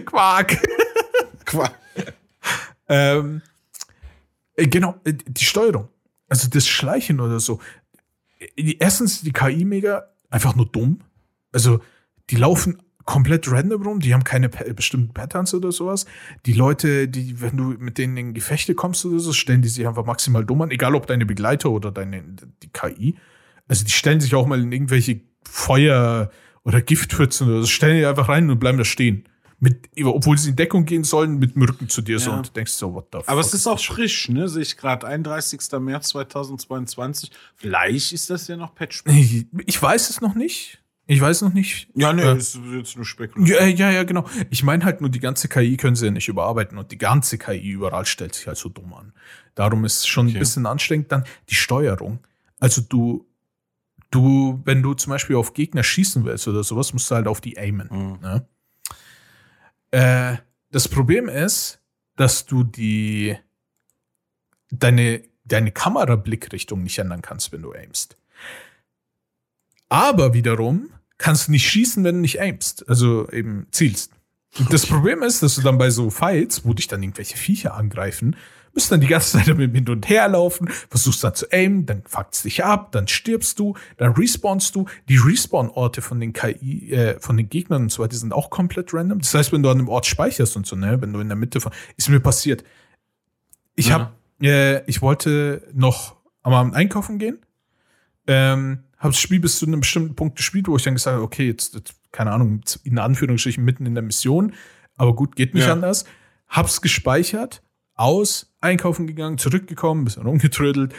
[0.05, 0.59] Quark.
[1.55, 1.73] Quatsch.
[2.89, 3.43] Ähm,
[4.57, 5.89] äh, genau, äh, die Steuerung.
[6.29, 7.61] Also das Schleichen oder so.
[8.57, 11.01] Äh, Erstens die KI mega einfach nur dumm.
[11.53, 11.81] Also
[12.31, 16.07] die laufen komplett random rum, die haben keine bestimmten Patterns oder sowas.
[16.47, 19.87] Die Leute, die, wenn du mit denen in Gefechte kommst oder so, stellen die sich
[19.87, 22.23] einfach maximal dumm an, egal ob deine Begleiter oder deine
[22.63, 23.17] die KI.
[23.69, 26.31] Also die stellen sich auch mal in irgendwelche Feuer-
[26.65, 29.25] oder Giftpfützen oder so, stellen die einfach rein und bleiben da stehen.
[29.65, 32.37] Mit, obwohl sie in Deckung gehen sollen, mit dem Rücken zu dir so Ja.
[32.37, 33.29] und du denkst so, what the fuck.
[33.29, 34.49] Aber es ist auch frisch, ne?
[34.49, 35.07] Sehe ich gerade.
[35.07, 35.61] 31.
[35.81, 37.31] März 2022.
[37.57, 39.03] Vielleicht ist das ja noch Patch.
[39.07, 40.81] Ich, ich weiß es noch nicht.
[41.07, 41.89] Ich weiß noch nicht.
[41.95, 43.47] Ja, ne, Äh, ist jetzt nur Spekulation.
[43.59, 44.25] Ja, ja, ja, genau.
[44.51, 47.37] Ich meine halt nur, die ganze KI können sie ja nicht überarbeiten und die ganze
[47.37, 49.13] KI überall stellt sich halt so dumm an.
[49.55, 50.37] Darum ist es schon Okay.
[50.37, 51.13] ein bisschen anstrengend.
[51.13, 52.21] Dann die Steuerung.
[52.59, 53.27] Also du,
[54.11, 57.41] du, wenn du zum Beispiel auf Gegner schießen willst oder sowas, musst du halt auf
[57.41, 57.89] die aimen.
[57.91, 58.19] Mhm.
[58.23, 58.47] Ne?
[59.95, 60.39] Äh,
[60.73, 61.79] das Problem ist,
[62.17, 63.37] dass du die
[64.69, 68.17] deine, deine Kamerablickrichtung nicht ändern kannst, wenn du aimst.
[69.89, 74.11] Aber wiederum kannst du nicht schießen, wenn du nicht aimst, also eben zielst.
[74.69, 78.35] Das Problem ist, dass du dann bei so Fights, wo dich dann irgendwelche Viecher angreifen,
[78.75, 82.03] bist dann die ganze Zeit damit hin und her laufen, versuchst dann zu aimen, dann
[82.07, 84.87] fuckt's dich ab, dann stirbst du, dann respawnst du.
[85.09, 88.51] Die Respawn-Orte von den KI, äh, von den Gegnern und so weiter, die sind auch
[88.51, 89.21] komplett random.
[89.21, 91.37] Das heißt, wenn du an einem Ort speicherst und so, ne, wenn du in der
[91.37, 92.65] Mitte von, ist mir passiert.
[93.77, 93.95] Ich Ja.
[93.95, 94.13] hab,
[94.43, 97.39] äh, ich wollte noch am Abend einkaufen gehen,
[98.27, 101.25] ähm, habe das Spiel bis zu einem bestimmten Punkt gespielt, wo ich dann gesagt habe,
[101.25, 104.55] okay, jetzt, jetzt keine Ahnung, in Anführungsstrichen mitten in der Mission,
[104.97, 105.73] aber gut, geht nicht Ja.
[105.73, 106.05] anders.
[106.49, 107.63] Hab's gespeichert,
[107.95, 110.95] aus, einkaufen gegangen, zurückgekommen, bisschen rumgetrödelt,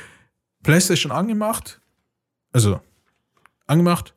[0.63, 1.81] Playstation angemacht,
[2.51, 2.79] also
[3.67, 4.15] angemacht,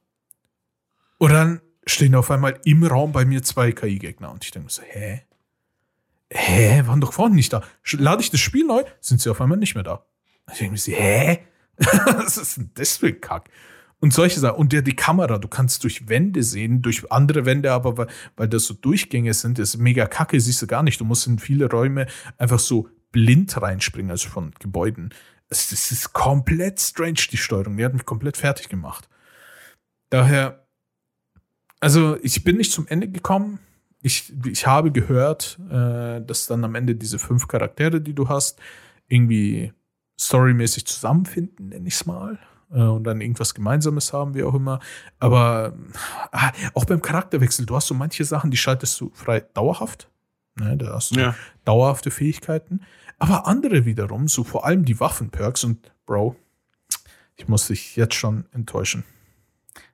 [1.19, 4.83] und dann stehen auf einmal im Raum bei mir zwei KI-Gegner und ich denke so,
[4.83, 5.23] hä?
[6.31, 7.63] Hä, waren doch vorhin nicht da.
[7.93, 10.05] Lade ich das Spiel neu, sind sie auf einmal nicht mehr da.
[10.53, 11.47] Ich denke mir so, hä?
[11.79, 13.51] Was ist denn das für ein Kack?
[14.01, 14.57] Und solche Sachen.
[14.57, 18.49] Und der, die Kamera, du kannst durch Wände sehen, durch andere Wände, aber weil, weil
[18.49, 21.01] das so Durchgänge sind, ist mega kacke, siehst du gar nicht.
[21.01, 25.13] Du musst in viele Räume einfach so blind reinspringen, also von Gebäuden.
[25.49, 27.77] Es, das ist komplett strange, die Steuerung.
[27.77, 29.09] Die hat mich komplett fertig gemacht.
[30.11, 30.69] Daher,
[31.81, 33.59] also ich bin nicht zum Ende gekommen.
[34.01, 38.61] Ich, ich habe gehört, äh, dass dann am Ende diese fünf Charaktere, die du hast,
[39.09, 39.73] irgendwie
[40.21, 42.39] storymäßig zusammenfinden, nenne ich es mal.
[42.73, 44.81] Äh, und dann irgendwas Gemeinsames haben, wie auch immer.
[45.19, 45.75] Aber
[46.33, 50.09] ah, auch beim Charakterwechsel, du hast so manche Sachen, die schaltest du frei dauerhaft.
[50.57, 51.35] Ne, da hast du Ja.
[51.65, 52.81] dauerhafte Fähigkeiten.
[53.19, 56.37] Aber andere wiederum, so vor allem die Waffenperks und Bro,
[57.37, 59.05] ich muss dich jetzt schon enttäuschen.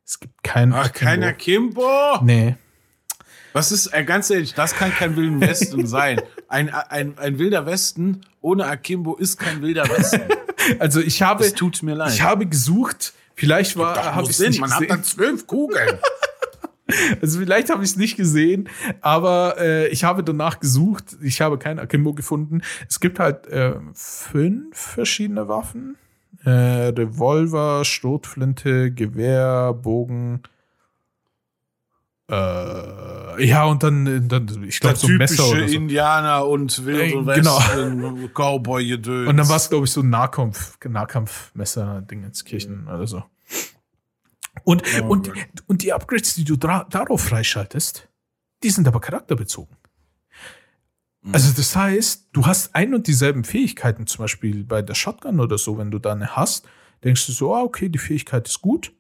[0.06, 0.72] Es gibt keinen.
[0.72, 2.18] Ach, keiner Kimbo.
[2.22, 2.56] Nee.
[3.52, 6.20] Was ist, äh, ganz ehrlich, das kann kein Wilden Westen sein.
[6.48, 10.22] Ein, ein, ein wilder Westen ohne Akimbo ist kein wilder Westen.
[10.78, 12.12] Also ich habe, Es tut mir leid.
[12.12, 14.88] ich habe gesucht, vielleicht war, habe ich Sinn, nicht Man hat gesehen.
[14.88, 15.98] dann zwölf Kugeln.
[17.22, 18.68] Also vielleicht habe ich es nicht gesehen,
[19.00, 21.16] aber äh, ich habe danach gesucht.
[21.22, 22.60] Ich habe kein Akimbo gefunden.
[22.86, 25.96] Es gibt halt äh, fünf verschiedene Waffen.
[26.44, 30.42] Äh, Revolver, Schrotflinte, Gewehr, Bogen.
[32.30, 35.74] Äh, ja, und dann, dann ich glaube, so ein Messer oder so.
[35.74, 37.58] Indianer und wilde Äh, genau.
[37.58, 39.28] Westen, Cowboy-Gedöns.
[39.28, 43.24] Und dann war es, glaube ich, so ein Nahkampf, Nahkampfmesser-Ding ins Kirchen oder so.
[44.62, 45.44] Und, Oh und, Gott.
[45.66, 48.08] und die Upgrades, die du darauf freischaltest,
[48.62, 49.76] die sind aber charakterbezogen.
[51.22, 51.34] Mhm.
[51.34, 55.58] Also das heißt, du hast ein und dieselben Fähigkeiten, zum Beispiel bei der Shotgun oder
[55.58, 56.66] so, wenn du da eine hast,
[57.02, 58.92] denkst du so, ah, okay, die Fähigkeit ist gut,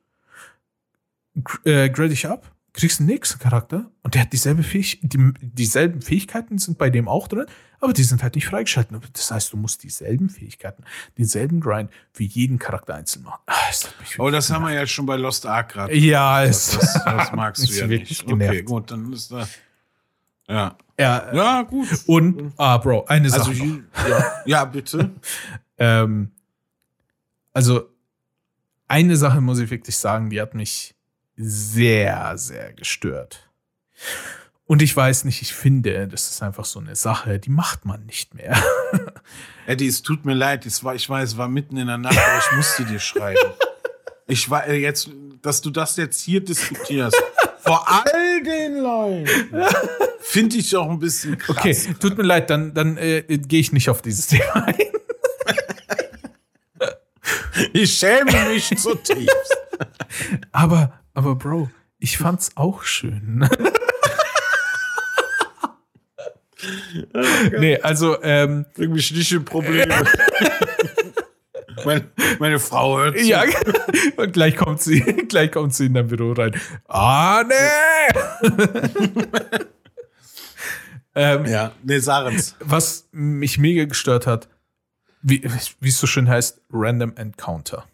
[1.64, 6.02] äh, grade ich ab, kriegst den nächsten Charakter und der hat dieselbe Fähig die, dieselben
[6.02, 7.46] Fähigkeiten sind bei dem auch drin,
[7.80, 9.00] aber die sind halt nicht freigeschalten.
[9.12, 10.84] Das heißt, du musst dieselben Fähigkeiten,
[11.16, 13.40] denselben Grind für jeden Charakter einzeln machen.
[13.46, 15.94] Ah, das Oh, das haben wir ja schon bei Lost Ark gerade.
[15.96, 18.26] ja, es Das, das magst du ja nicht.
[18.26, 18.50] genervt.
[18.52, 19.48] Okay, gut, dann ist da.
[20.48, 20.76] Ja.
[20.98, 21.88] ja, Ja, gut.
[22.06, 23.48] und ah, Bro, eine Sache.
[23.48, 25.10] Also, hier- ja, ja, bitte.
[25.76, 26.30] Ähm,
[27.52, 27.88] also,
[28.86, 30.93] eine Sache muss ich wirklich sagen, die hat mich
[31.36, 33.48] sehr, sehr gestört.
[34.66, 38.06] Und ich weiß nicht, ich finde, das ist einfach so eine Sache, die macht man
[38.06, 38.56] nicht mehr.
[39.66, 42.16] Eddie, es tut mir leid, es war, ich weiß, es war mitten in der Nacht,
[42.16, 43.38] aber ich musste dir schreiben.
[44.26, 45.10] Ich war äh, jetzt,
[45.42, 47.14] dass du das jetzt hier diskutierst.
[47.58, 49.62] Vor all den Leuten.
[50.20, 51.58] Finde ich auch ein bisschen krass.
[51.58, 54.76] Okay, tut mir leid, dann, dann äh, gehe ich nicht auf dieses Thema ein.
[57.74, 59.56] Ich schäme mich zutiefst.
[60.52, 63.48] Aber, aber Bro, ich fand's auch schön.
[67.58, 69.94] nee, also, ähm, Irgendwie schliche Probleme.
[71.84, 73.24] meine, meine Frau hört zu.
[73.24, 73.44] ja,
[74.16, 76.60] und gleich kommt sie, gleich kommt sie in dein Büro rein.
[76.88, 78.50] Ah, nee!
[81.14, 82.56] ähm, Ja, nee, Sarens.
[82.60, 84.48] was mich mega gestört hat,
[85.22, 85.42] wie,
[85.80, 87.84] wie es so schön heißt, Random Encounter.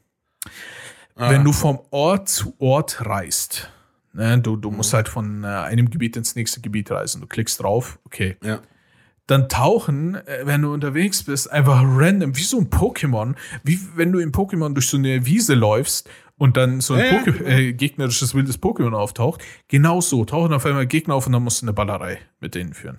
[1.28, 3.70] Wenn du vom Ort zu Ort reist,
[4.12, 7.60] ne, du, du musst halt von äh, einem Gebiet ins nächste Gebiet reisen, du klickst
[7.62, 8.36] drauf, okay.
[8.42, 8.60] Ja.
[9.26, 14.12] Dann tauchen, äh, wenn du unterwegs bist, einfach random, wie so ein Pokémon, wie wenn
[14.12, 17.72] du im Pokémon durch so eine Wiese läufst und dann so ein Ja, ja, äh,
[17.74, 19.42] gegnerisches wildes Pokémon auftaucht.
[19.68, 22.72] Genau so, tauchen auf einmal Gegner auf und dann musst du eine Ballerei mit denen
[22.72, 22.98] führen.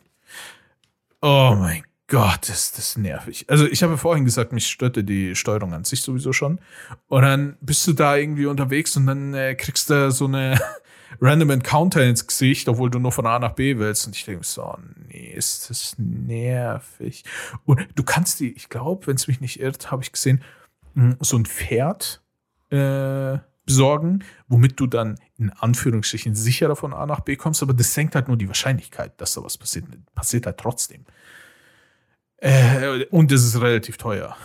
[1.21, 3.45] Oh mein Gott, ist das nervig.
[3.47, 6.59] Also ich habe vorhin gesagt, mich störte die Steuerung an sich sowieso schon.
[7.07, 10.59] Und dann bist du da irgendwie unterwegs und dann äh, kriegst du so eine
[11.21, 14.07] random Encounter ins Gesicht, obwohl du nur von A nach B willst.
[14.07, 17.23] Und ich denke so, nee, ist das nervig.
[17.63, 20.43] Und du kannst die, ich glaube, wenn es mich nicht irrt, habe ich gesehen,
[20.95, 22.21] mh, so ein Pferd
[22.71, 27.93] äh, besorgen, womit du dann in Anführungsstrichen sicherer von A nach B kommst, aber das
[27.93, 29.85] senkt halt nur die Wahrscheinlichkeit, dass da was passiert.
[30.13, 31.05] Passiert halt trotzdem.
[32.41, 34.35] Äh, und es ist relativ teuer.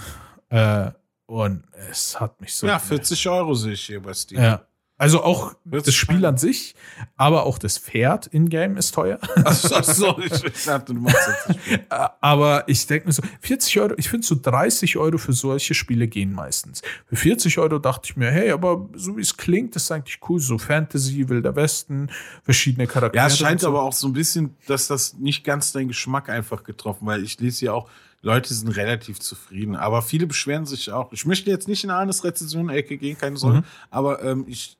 [0.50, 0.90] Äh,
[1.26, 2.66] und es hat mich so.
[2.66, 4.40] Ja, 40 Euro sehe ich hier bei Steam.
[4.40, 4.66] Ja.
[4.98, 6.74] Also auch das Spiel an sich,
[7.18, 9.18] aber auch das Pferd in-game ist teuer.
[9.44, 11.80] Ach so, so, ich dachte, du machst jetzt nicht.
[11.90, 15.74] Äh, aber ich denke mir so, 40 Euro, ich finde so 30 Euro für solche
[15.74, 16.80] Spiele gehen meistens.
[17.06, 20.40] Für 40 Euro dachte ich mir, hey, aber so wie es klingt, ist eigentlich cool.
[20.40, 22.08] So Fantasy, Wilder Westen,
[22.42, 23.22] verschiedene Charaktere.
[23.22, 23.68] Ja, es scheint so.
[23.68, 27.38] aber auch so ein bisschen, dass das nicht ganz deinen Geschmack einfach getroffen, weil ich
[27.38, 27.86] lese ja auch,
[28.22, 31.12] Leute sind relativ zufrieden, aber viele beschweren sich auch.
[31.12, 33.64] Ich möchte jetzt nicht in Arnes Rezension-Ecke gehen, keine Sorge, Mhm.
[33.90, 34.78] aber ähm, ich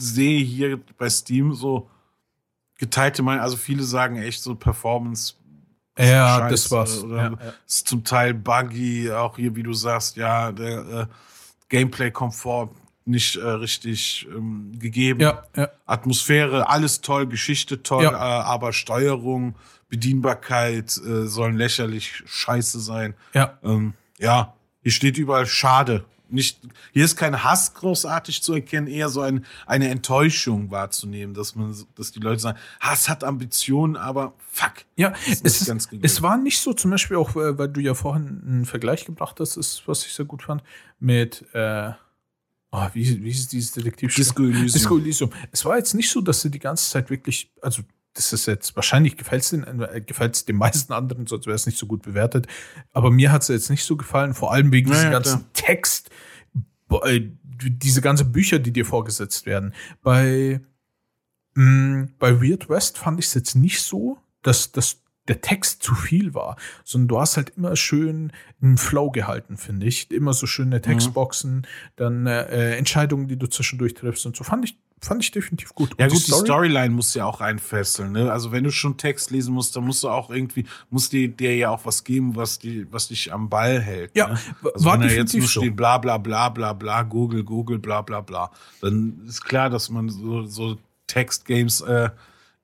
[0.00, 1.88] sehe hier bei Steam so
[2.78, 5.34] geteilte Meinung, also viele sagen echt so Performance
[5.98, 7.02] Ja, Scheiß, das war's.
[7.02, 7.54] Oder Ja, ja.
[7.66, 11.06] ist zum Teil buggy, auch hier, wie du sagst, ja, der äh,
[11.68, 12.70] Gameplay-Komfort
[13.04, 15.20] nicht äh, richtig ähm, gegeben.
[15.20, 15.68] Ja, ja.
[15.86, 19.54] Atmosphäre, alles toll, Geschichte toll, äh, aber Steuerung,
[19.88, 23.14] Bedienbarkeit äh, sollen lächerlich scheiße sein.
[23.34, 23.58] ja.
[23.62, 26.04] Ähm, ja, hier steht überall schade.
[26.30, 26.60] Nicht,
[26.92, 31.74] hier ist kein Hass großartig zu erkennen, eher so ein, eine Enttäuschung wahrzunehmen, dass man,
[31.94, 34.84] dass die Leute sagen, Hass hat Ambitionen, aber fuck.
[34.96, 36.04] Ja, ist es, ist, ganz gegeben.
[36.04, 39.40] es war nicht so, zum Beispiel auch, äh, weil du ja vorhin einen Vergleich gebracht
[39.40, 40.62] hast, ist, was ich sehr gut fand,
[41.00, 41.92] mit, äh,
[42.72, 44.24] oh, wie, wie ist dieses Detektivspiel?
[44.24, 44.66] Disco Elysium.
[44.66, 45.30] Disco Elysium.
[45.52, 47.82] Es war jetzt nicht so, dass sie die ganze Zeit wirklich, also
[48.18, 51.66] das ist jetzt wahrscheinlich gefällt es den, äh, gefällt's den meisten anderen, sonst wäre es
[51.66, 52.46] nicht so gut bewertet.
[52.92, 56.10] Aber mir hat es jetzt nicht so gefallen, vor allem wegen Ja, diesem ganzen Text,
[56.88, 59.72] bo- äh, diese ganzen Bücher, die dir vorgesetzt werden.
[60.02, 60.60] Bei,
[61.54, 65.94] mh, bei Weird West fand ich es jetzt nicht so, dass, dass der Text zu
[65.94, 70.10] viel war, sondern du hast halt immer schön einen Flow gehalten, finde ich.
[70.10, 71.66] Immer so schöne Textboxen,
[71.96, 74.42] dann äh, Entscheidungen, die du zwischendurch triffst und so.
[74.44, 75.94] Fand ich, fand ich definitiv gut.
[75.98, 78.12] Ja Und gut, die, Storyline muss ja auch einfesseln.
[78.12, 78.30] Ne?
[78.32, 81.56] Also wenn du schon Text lesen musst, dann musst du auch irgendwie, muss dir, dir
[81.56, 84.10] ja auch was geben, was, die, was dich am Ball hält.
[84.14, 84.38] Ja, ne?
[84.74, 87.78] also war wenn da jetzt definitiv nur steht bla bla bla bla bla, Google, Google,
[87.78, 90.76] bla bla bla, dann ist klar, dass man so, so
[91.06, 92.10] Textgames äh,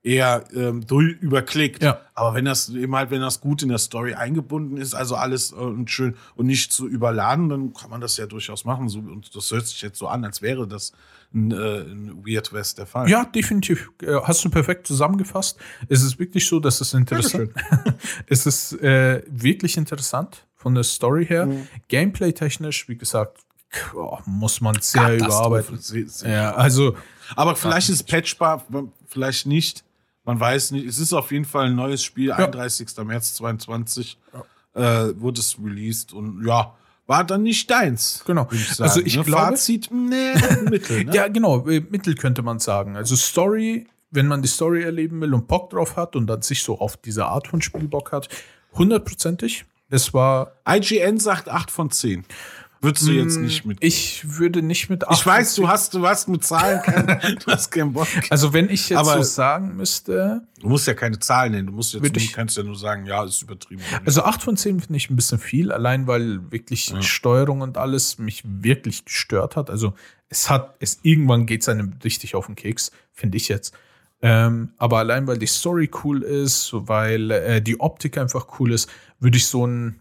[0.04, 1.82] eher ähm, durch, überklickt.
[1.82, 2.00] Ja.
[2.14, 5.50] Aber wenn das eben halt, wenn das gut in der Story eingebunden ist, also alles
[5.52, 8.88] äh, und schön und nicht zu überladen, dann kann man das ja durchaus machen.
[8.88, 10.92] So, und das hört sich jetzt so an, als wäre das
[11.32, 13.08] in, äh, in Weird West der Fall.
[13.08, 13.90] Ja, definitiv.
[14.02, 15.58] Äh, Hast du perfekt zusammengefasst.
[15.88, 17.50] Es ist wirklich so, dass es interessant
[18.28, 21.46] Es ist äh, wirklich interessant von der Story her.
[21.46, 21.66] Mhm.
[21.88, 23.38] Gameplay-technisch, wie gesagt,
[23.94, 25.78] oh, muss man sehr überarbeiten.
[25.78, 26.94] Sehr- sehr- Ja, also
[27.36, 28.62] Aber vielleicht ist es patchbar,
[29.08, 29.82] vielleicht nicht.
[30.24, 30.86] Man weiß nicht.
[30.86, 32.32] Es ist auf jeden Fall ein neues Spiel.
[32.32, 32.88] 31.
[33.04, 34.18] März 22
[34.74, 34.80] äh,
[35.16, 36.74] wurde es released und ja,
[37.06, 38.22] war dann nicht deins.
[38.26, 38.48] Genau.
[38.50, 38.80] Ich.
[38.80, 39.24] Also ich ne?
[39.24, 40.34] glaube- Fazit, nee,
[40.70, 41.04] Mittel.
[41.04, 41.14] Ne?
[41.14, 42.96] Ja, genau, äh, Mittel könnte man sagen.
[42.96, 46.62] Also Story, wenn man die Story erleben will und Bock drauf hat und dann sich
[46.62, 48.28] so auf diese Art von Spiel Bock hat,
[48.72, 49.66] hundertprozentig.
[49.90, 52.24] Es war, IGN sagt 8 von 10.
[52.84, 53.78] Würdest du jetzt nicht mit.
[53.80, 57.06] Ich würde nicht mit Ich weiß, du hast, du hast mit Zahlen kein,
[57.44, 58.06] du hast keinen Bock.
[58.30, 61.66] Also wenn ich jetzt Aber- so sagen müsste, Du musst ja keine Zahlen nennen.
[61.66, 63.82] Du musst jetzt ich- kannst ja nur sagen, ja, ist übertrieben.
[64.06, 68.18] also 8 von 10 finde ich ein bisschen viel, allein weil wirklich Steuerung und alles
[68.18, 69.68] mich wirklich gestört hat.
[69.70, 69.94] Also
[70.28, 73.74] es hat, es irgendwann geht es einem richtig auf den Keks, finde ich jetzt.
[74.22, 78.88] Ähm, aber allein weil die Story cool ist, weil äh, die Optik einfach cool ist,
[79.20, 80.00] würde ich so ein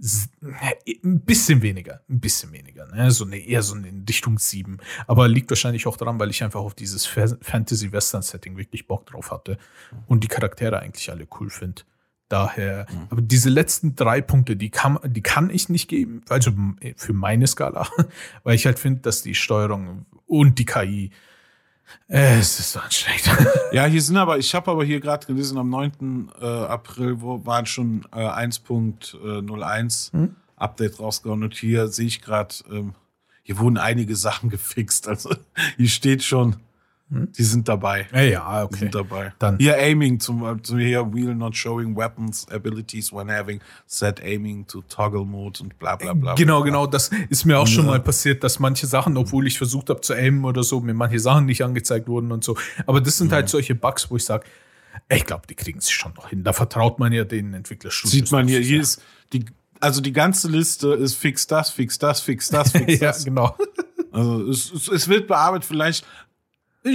[0.00, 3.10] ein bisschen weniger, ein bisschen weniger, ne?
[3.10, 4.78] so eine, eher so in Richtung 7.
[5.06, 9.30] Aber liegt wahrscheinlich auch daran, weil ich einfach auf dieses Fa- Fantasy-Western-Setting wirklich Bock drauf
[9.30, 9.56] hatte
[10.06, 11.82] und die Charaktere eigentlich alle cool finde.
[12.28, 16.52] Daher, aber diese letzten drei Punkte, die kann, die kann ich nicht geben, also
[16.96, 17.86] für meine Skala,
[18.42, 21.10] weil ich halt finde, dass die Steuerung und die KI,
[22.08, 23.48] es ist so anstrengend.
[23.72, 26.30] Ja, hier sind aber, ich habe aber hier gerade gelesen, am 9.
[26.40, 30.36] Äh, April wo waren schon äh, 1.01 Hm?
[30.56, 32.94] Update rausgehauen und hier sehe ich gerade, ähm,
[33.42, 35.08] hier wurden einige Sachen gefixt.
[35.08, 35.34] Also
[35.76, 36.56] hier steht schon,
[37.10, 38.08] die sind dabei.
[38.12, 38.78] ja, ja, Die okay.
[38.78, 39.32] sind dabei.
[39.38, 44.66] Dann- Hier Aiming zum, zum hier Wheel not showing weapons abilities when having set aiming
[44.66, 46.34] to toggle mode und bla bla bla.
[46.34, 46.66] Genau, bla.
[46.66, 46.86] genau.
[46.86, 47.92] Das ist mir auch schon Ja.
[47.92, 51.20] mal passiert, dass manche Sachen, obwohl ich versucht habe zu aimen oder so, mir manche
[51.20, 52.56] Sachen nicht angezeigt wurden und so.
[52.86, 54.44] Aber das sind halt solche Bugs, wo ich sage,
[55.08, 56.42] ich glaube, die kriegen es schon noch hin.
[56.42, 58.12] Da vertraut man ja den Entwicklerstudios.
[58.12, 59.02] Sieht man hier, hier ist
[59.32, 59.44] die,
[59.78, 63.24] also die ganze Liste ist fix das, fix das, fix das, fix ja, das.
[63.24, 63.54] genau.
[64.12, 66.06] Also es, es, es wird bearbeitet, vielleicht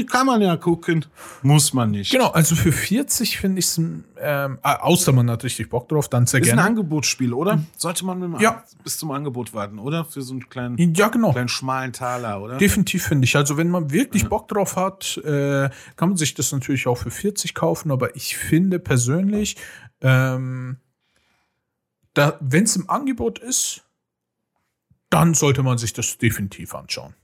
[0.07, 1.05] kann man ja gucken,
[1.41, 2.11] muss man nicht.
[2.11, 6.07] Genau, also für 40 finde ich es, ähm, ah, außer man hat richtig Bock drauf,
[6.07, 6.67] dann sehr Ist ein gerne.
[6.69, 7.63] Angebotsspiel, oder?
[7.75, 8.63] Sollte man Ja.
[8.83, 10.05] bis zum Angebot warten, oder?
[10.05, 11.31] Für so einen kleinen, Ja, genau.
[11.31, 12.57] kleinen schmalen Taler, oder?
[12.57, 13.35] Definitiv finde ich.
[13.35, 17.11] Also, wenn man wirklich Bock drauf hat, äh, kann man sich das natürlich auch für
[17.11, 19.57] 40 kaufen, aber ich finde persönlich,
[20.01, 20.77] ähm,
[22.41, 23.83] wenn es im Angebot ist,
[25.09, 27.15] dann sollte man sich das definitiv anschauen.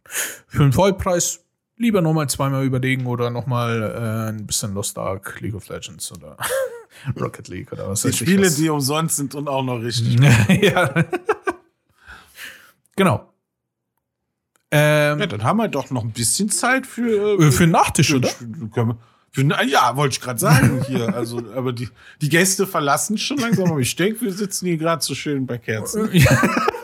[0.48, 1.45] Für den Vollpreis
[1.78, 6.38] lieber nochmal zweimal überlegen oder nochmal äh, ein bisschen Lost Ark, League of Legends oder
[7.20, 8.56] Rocket League oder was Die weiß ich Spiele, was.
[8.56, 10.18] die umsonst sind und auch noch richtig.
[10.62, 10.94] ja.
[12.96, 13.32] genau.
[14.72, 18.14] Ähm, Ja, dann haben wir doch noch ein bisschen Zeit für, äh, für einen Nachtisch,
[18.14, 18.30] oder?
[18.30, 18.98] Können wir-
[19.32, 21.14] Für, na, ja, wollte ich gerade sagen hier.
[21.14, 21.90] Also, aber die,
[22.22, 23.70] die Gäste verlassen schon langsam.
[23.70, 26.10] Aber ich denke, wir sitzen hier gerade so schön bei Kerzen.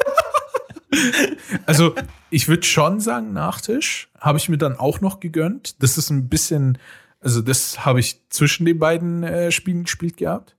[1.66, 1.96] Also,
[2.30, 5.82] ich würde schon sagen, Nachtisch habe ich mir dann auch noch gegönnt.
[5.82, 6.78] Das ist ein bisschen,
[7.20, 10.56] also das habe ich zwischen den beiden äh, Spielen gespielt gehabt.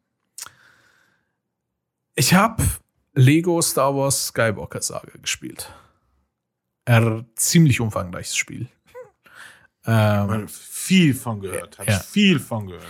[2.14, 2.62] Ich habe
[3.14, 5.70] Lego Star Wars Skywalker Saga gespielt.
[6.84, 8.68] Ein ziemlich umfangreiches Spiel.
[9.84, 11.76] Ähm, Viel von gehört.
[11.80, 11.98] Hab Ja.
[11.98, 12.86] viel von gehört.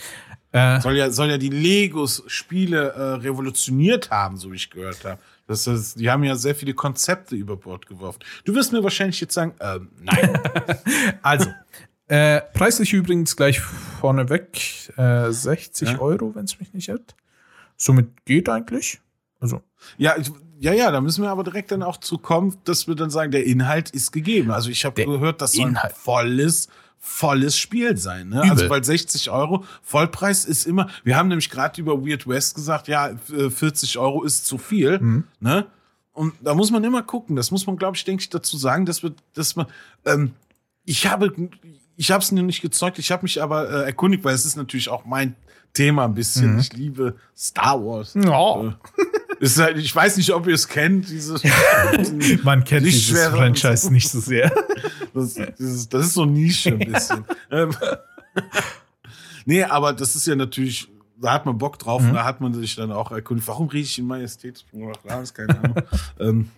[0.50, 5.18] äh, Soll ja, soll ja die Legos-Spiele äh, revolutioniert haben, so wie ich gehört habe.
[5.52, 8.20] Das ist, die haben ja sehr viele Konzepte über Bord geworfen.
[8.44, 10.40] Du wirst mir wahrscheinlich jetzt sagen, ähm, nein.
[11.22, 11.50] also,
[12.08, 15.98] äh, preislich übrigens gleich vorneweg äh, 60 Ja.
[16.00, 17.14] Euro, wenn es mich nicht irrt.
[17.76, 19.00] Somit geht eigentlich.
[19.40, 19.60] Also,
[19.98, 22.94] ja, ich, ja, ja, da müssen wir aber direkt dann auch zu kommen, dass wir
[22.94, 24.52] dann sagen, der Inhalt ist gegeben.
[24.52, 25.92] Also ich habe gehört, das soll Inhalt.
[25.92, 26.68] ein volles,
[27.04, 28.28] volles Spiel sein.
[28.28, 28.38] Ne?
[28.38, 28.50] Übel.
[28.50, 30.88] Also weil 60 Euro Vollpreis ist immer.
[31.02, 35.00] Wir haben nämlich gerade über Weird West gesagt, ja, äh, 40 Euro ist zu viel.
[35.00, 35.24] Mhm.
[35.40, 35.66] Ne?
[36.12, 37.34] Und da muss man immer gucken.
[37.34, 39.66] Das muss man, glaube ich, denke ich, dazu sagen, dass wir, dass man.
[40.04, 40.34] Ähm,
[40.84, 41.34] ich habe
[41.96, 43.00] ich habe es nur nicht gezeugt.
[43.00, 45.34] Ich habe mich aber äh, erkundigt, weil es ist natürlich auch mein
[45.72, 46.54] Thema ein bisschen.
[46.54, 46.58] Mhm.
[46.60, 48.14] Ich liebe Star Wars.
[48.14, 51.10] Äh, ist halt, ich weiß nicht, ob ihr es kennt.
[51.10, 51.34] Diese,
[52.44, 54.52] Man kennt dieses Franchise nicht so sehr.
[55.14, 57.24] das, dieses, das ist so Nische ein bisschen.
[57.50, 57.74] ähm,
[59.44, 60.88] nee, aber das ist ja natürlich,
[61.20, 62.08] da hat man Bock drauf Mhm.
[62.08, 64.64] und da hat man sich dann auch erkundigt, warum rede ich in Majestät?
[65.04, 65.76] Da ist keine Ahnung.
[66.20, 66.48] ähm,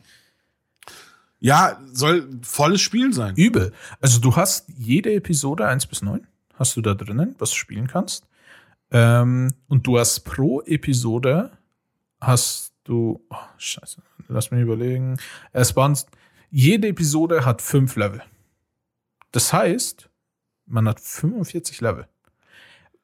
[1.41, 3.35] ja, soll ein volles Spiel sein.
[3.37, 3.73] Übel.
[4.01, 7.87] Also du hast jede Episode 1 bis 9 hast du da drinnen, was du spielen
[7.87, 8.27] kannst.
[8.91, 11.51] Ähm, und du hast pro Episode
[12.21, 15.19] hast du, oh, scheiße, lass mich überlegen.
[15.53, 15.99] Es waren,
[16.51, 18.23] jede Episode hat fünf Level.
[19.35, 20.09] Das heißt,
[20.67, 22.07] man hat 45 Level.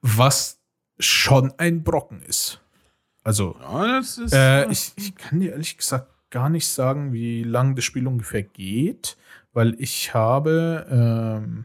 [0.00, 0.60] Was
[1.00, 2.60] schon ein Brocken ist.
[3.24, 4.32] Also, Ja, ist.
[4.32, 8.44] äh, ich, ich kann dir ehrlich gesagt gar nicht sagen, wie lang das Spiel ungefähr
[8.44, 9.16] geht,
[9.52, 11.64] weil ich habe, ähm,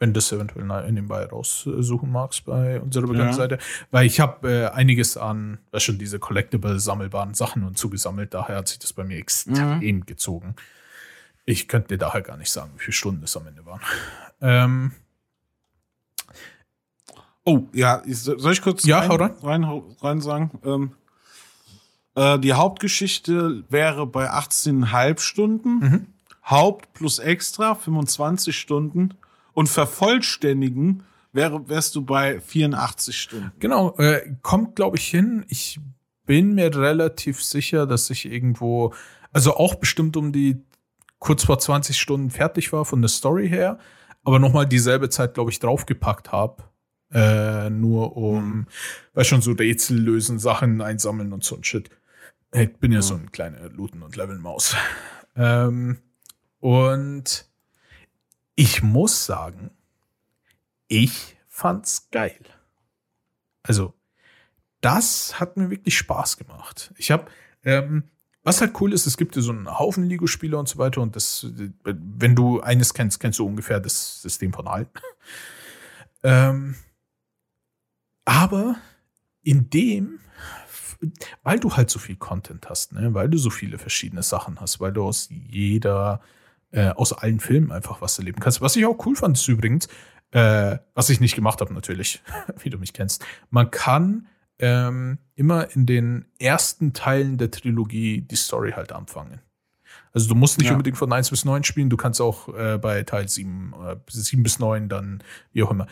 [0.00, 3.58] wenn du das eventuell nebenbei raussuchen magst bei unserer bekannten Ja.
[3.92, 8.56] Weil ich habe äh, einiges an, was schon diese collectible sammelbaren Sachen und zugesammelt, daher
[8.56, 10.56] hat sich das bei mir extrem gezogen.
[11.46, 13.80] Ich könnte dir daher gar nicht sagen, wie viele Stunden es am Ende waren.
[14.42, 14.92] Ähm,
[17.48, 19.20] Oh, ja, soll ich kurz Ja, rein.
[19.42, 20.50] rein, rein sagen?
[20.64, 20.90] Ähm,
[22.16, 25.78] äh, die Hauptgeschichte wäre bei 18,5 Stunden.
[25.78, 26.06] Mhm.
[26.44, 29.14] Haupt plus extra 25 Stunden.
[29.52, 33.52] Und vervollständigen wäre, wärst du bei 84 Stunden.
[33.60, 35.44] Genau, äh, kommt, glaube ich, hin.
[35.48, 35.78] Ich
[36.24, 38.92] bin mir relativ sicher, dass ich irgendwo,
[39.32, 40.56] also auch bestimmt um die
[41.26, 43.80] kurz vor 20 Stunden fertig war von der Story her,
[44.22, 46.62] aber nochmal dieselbe Zeit, glaube ich, draufgepackt habe.
[47.12, 48.68] Äh, nur um,
[49.12, 51.90] weil schon so Rätsel lösen, Sachen einsammeln und so ein Shit.
[52.52, 54.76] Ich bin ja so ein kleiner Looten- und Levelmaus.
[55.38, 55.98] Ähm,
[56.60, 57.46] und
[58.54, 59.70] ich muss sagen,
[60.88, 62.40] ich fand's geil.
[63.62, 63.92] Also,
[64.80, 66.94] das hat mir wirklich Spaß gemacht.
[66.96, 67.26] Ich habe,
[67.64, 68.04] ähm,
[68.46, 71.16] was halt cool ist, es gibt ja so einen Haufen Lego-Spiele und so weiter und
[71.16, 71.48] das,
[71.82, 74.86] wenn du eines kennst, kennst du ungefähr das System von allen.
[76.22, 76.76] ähm,
[78.24, 78.76] aber
[79.42, 80.20] in dem,
[81.42, 84.78] weil du halt so viel Content hast, ne, weil du so viele verschiedene Sachen hast,
[84.78, 86.20] weil du aus jeder,
[86.70, 88.60] äh, aus allen Filmen einfach was erleben kannst.
[88.60, 89.88] Was ich auch cool fand, ist übrigens,
[90.30, 92.22] äh, was ich nicht gemacht habe natürlich,
[92.62, 93.26] wie du mich kennst.
[93.50, 94.28] Man kann
[94.58, 99.40] ähm, immer in den ersten Teilen der Trilogie die Story halt anfangen.
[100.12, 100.72] Also du musst nicht Ja.
[100.72, 104.42] unbedingt von 1 bis 9 spielen, du kannst auch äh, bei Teil 7, äh, 7
[104.42, 105.86] bis 9 dann, wie auch immer.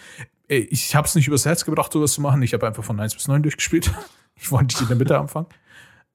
[0.48, 2.40] Äh, Ich habe es nicht übers Herz gebracht, sowas zu machen.
[2.42, 3.92] Ich habe einfach von 1 bis 9 durchgespielt.
[4.36, 5.46] Ich wollte nicht in der Mitte anfangen.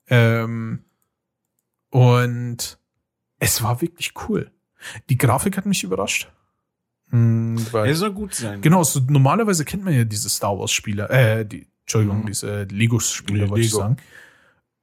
[0.07, 0.83] Ähm,
[1.89, 2.77] und
[3.39, 4.51] es war wirklich cool.
[5.09, 6.29] Die Grafik hat mich überrascht.
[7.11, 8.59] Hm, weil, Er soll gut sein.
[8.61, 12.25] Genau, so normalerweise kennt man ja diese Star Wars Spiele, äh, die, Entschuldigung, Mhm.
[12.27, 13.79] diese Lego-Spiele, Ja, wollte ich Lego.
[13.79, 13.97] sagen.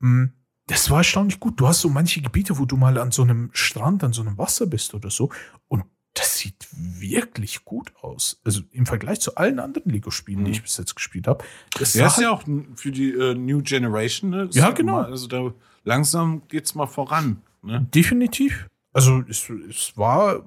[0.01, 0.25] Mm,
[0.69, 1.61] Das war erstaunlich gut.
[1.61, 4.37] Du hast so manche Gebiete, wo du mal an so einem Strand, an so einem
[4.37, 5.31] Wasser bist oder so.
[5.69, 5.85] Und
[6.15, 8.41] das sieht wirklich gut aus.
[8.45, 10.55] Also im Vergleich zu allen anderen Lego-Spielen, die Mhm.
[10.57, 11.45] ich bis jetzt gespielt habe.
[11.79, 12.43] Das sah ist ja auch
[12.75, 14.49] für die äh, New Generation, ne?
[14.51, 14.95] Ja, genau.
[15.03, 15.53] Mal, also da
[15.85, 17.43] langsam geht's mal voran.
[17.63, 17.87] Ne?
[17.95, 18.69] Definitiv.
[18.93, 20.43] Also es, es war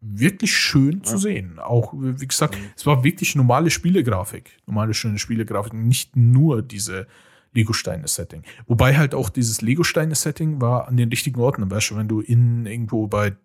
[0.00, 1.58] wirklich schön zu sehen.
[1.58, 4.58] Auch, wie gesagt, es war wirklich normale Spielegrafik.
[4.66, 5.74] Normale, schöne Spielegrafik.
[5.74, 7.06] Nicht nur diese
[7.52, 8.42] Lego-Steine-Setting.
[8.66, 11.70] Wobei halt auch dieses Lego-Steine-Setting war an den richtigen Orten.
[11.70, 13.36] Weißt du, wenn du in irgendwo bei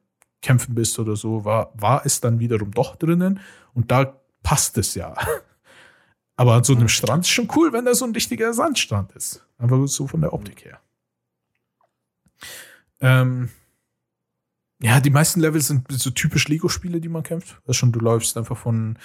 [0.41, 3.39] Kämpfen bist oder so, war, war es dann wiederum doch drinnen.
[3.73, 5.15] Und da passt es ja.
[6.37, 9.45] Aber an so einem Strand ist schon cool, wenn da so ein richtiger Sandstrand ist.
[9.57, 10.79] Einfach so von der Optik her.
[12.99, 13.49] Ähm,
[14.85, 17.59] ja, die meisten Level sind so typisch Lego-Spiele, die man kämpft.
[17.65, 18.99] Das schon, du läufst einfach von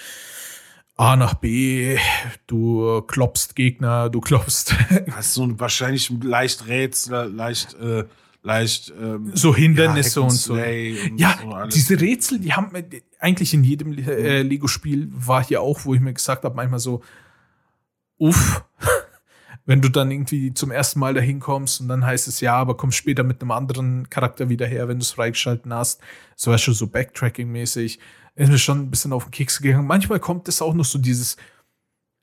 [0.97, 1.97] A nach B,
[2.47, 4.75] du klopfst Gegner, du klopfst
[5.11, 8.05] Hast so ein wahrscheinlich leicht Rätsel, leicht, äh,
[8.43, 10.53] leicht ähm, so Hindernisse ja, und so.
[10.53, 15.63] Und Ja, so diese Rätsel, die haben äh, eigentlich in jedem äh, Lego-Spiel war hier
[15.63, 17.03] auch, wo ich mir gesagt habe, manchmal so,
[18.19, 18.63] uff,
[19.67, 22.77] wenn du dann irgendwie zum ersten Mal dahin kommst und dann heißt es ja, aber
[22.77, 26.01] komm später mit einem anderen Charakter wieder her, wenn du es freigeschalten hast.
[26.37, 27.99] So war schon so Backtracking-mäßig.
[28.37, 29.87] Ist mir schon ein bisschen auf den Keks gegangen.
[29.87, 31.37] Manchmal kommt es auch noch so dieses,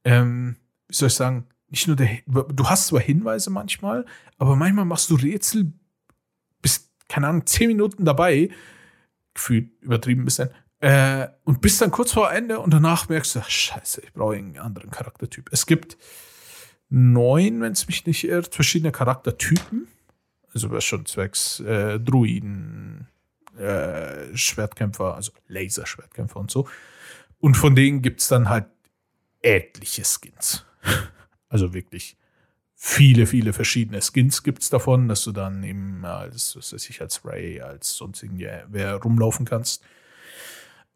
[0.04, 0.58] ähm,
[0.88, 4.06] wie soll ich sagen, nicht nur der, du hast zwar Hinweise manchmal,
[4.38, 5.74] aber manchmal machst du Rätsel,
[6.62, 8.50] bist, keine Ahnung, zehn Minuten dabei,
[9.34, 13.40] gefühlt übertrieben ein bisschen, äh, und bist dann kurz vor Ende und danach merkst du,
[13.40, 15.50] ach, scheiße, ich brauche einen anderen Charaktertyp.
[15.52, 15.98] Es gibt
[16.90, 19.88] neun, wenn es mich nicht irrt, verschiedene Charaktertypen.
[20.54, 23.08] Also was schon zwecks äh, Druiden,
[23.58, 26.68] äh, Schwertkämpfer, also Laserschwertkämpfer und so.
[27.40, 28.66] Und von denen gibt's dann halt
[29.42, 30.66] etliche Skins.
[31.50, 32.18] Also wirklich
[32.76, 37.24] viele, viele verschiedene Skins gibt's davon, dass du dann eben als, was weiß ich, als
[37.24, 38.26] Ray, als sonst
[38.68, 39.82] wer rumlaufen kannst.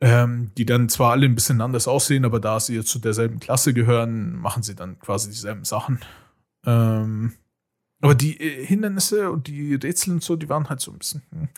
[0.04, 3.72] Ähm, die dann zwar alle ein bisschen anders aussehen, aber da sie zu derselben Klasse
[3.72, 6.00] gehören, machen sie dann quasi dieselben Sachen.
[6.66, 7.34] Ähm,
[8.02, 11.22] aber die äh, Hindernisse und die Rätsel und so, die waren halt so ein bisschen
[11.30, 11.50] hm,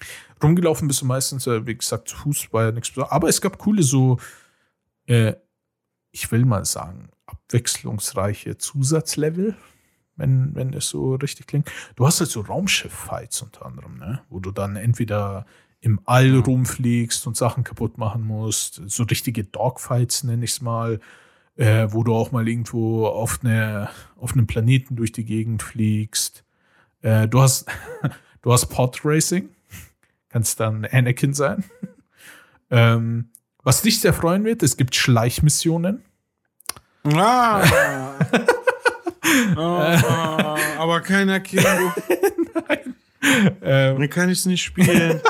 [0.42, 3.14] rumgelaufen, bist du meistens, äh, wie gesagt, zu Fuß war ja nichts Besonderes.
[3.14, 4.20] Aber es gab coole so,
[5.06, 5.34] äh,
[6.12, 9.56] ich will mal sagen, abwechslungsreiche Zusatzlevel,
[10.16, 11.72] wenn, wenn es so richtig klingt.
[11.96, 14.22] Du hast halt so Raumschiff-Fights unter anderem, ne?
[14.30, 15.46] wo du dann entweder
[15.84, 18.82] im All rumfliegst und Sachen kaputt machen musst.
[18.88, 21.02] So richtige Dogfights nenne ich es mal,
[21.58, 26.46] äh, wo du auch mal irgendwo auf, eine, auf einem Planeten durch die Gegend fliegst.
[27.02, 27.66] Äh, du hast,
[28.44, 29.50] du hast Pod Racing,
[30.30, 31.66] kannst dann Anakin sein.
[32.72, 33.28] ähm,
[33.62, 36.02] was dich sehr freuen wird, es gibt Schleichmissionen.
[37.14, 37.62] Ah.
[39.58, 39.60] oh,
[40.80, 41.68] aber keiner Kimbo.
[41.68, 42.96] Nein.
[43.62, 45.22] Ähm, Dann kann ich es nicht spielen.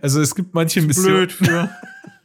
[0.00, 1.26] Also es gibt manche Missionen.
[1.26, 1.70] Blöd für.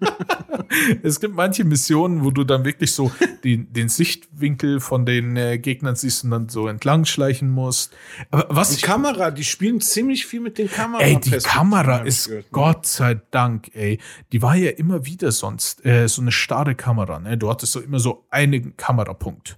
[1.04, 3.12] es gibt manche Missionen, wo du dann wirklich so
[3.44, 7.94] den, den Sichtwinkel von den äh, Gegnern siehst und dann so entlang schleichen musst.
[8.32, 11.06] Aber was die Kamera, die spielen ziemlich viel mit den Kameras.
[11.06, 12.50] Ey, die Kamera ist gehört, ne?
[12.52, 14.00] Gott sei Dank, ey,
[14.32, 17.20] die war ja immer wieder sonst äh, so eine starre Kamera.
[17.20, 17.38] Ne?
[17.38, 19.58] Du hattest so immer so einen Kamerapunkt.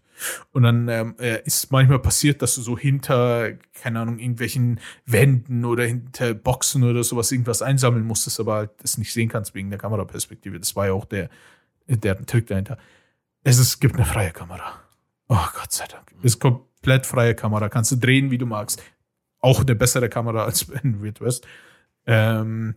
[0.52, 5.66] Und dann ähm, äh, ist manchmal passiert, dass du so hinter, keine Ahnung, irgendwelchen Wänden
[5.66, 9.70] oder hinter Boxen oder sowas irgendwas einsammeln musstest, aber halt das nicht sehen kannst wegen
[9.70, 10.60] der Kameraperspektive.
[10.60, 11.30] Das war ja auch der,
[11.88, 12.78] der Trick dahinter.
[13.44, 14.80] Es ist, gibt eine freie Kamera.
[15.28, 16.12] Oh Gott sei Dank.
[16.20, 17.70] Es ist komplett freie Kamera.
[17.70, 18.82] Kannst du drehen, wie du magst.
[19.40, 21.46] Auch eine bessere Kamera als in Weird West.
[22.06, 22.76] Ähm,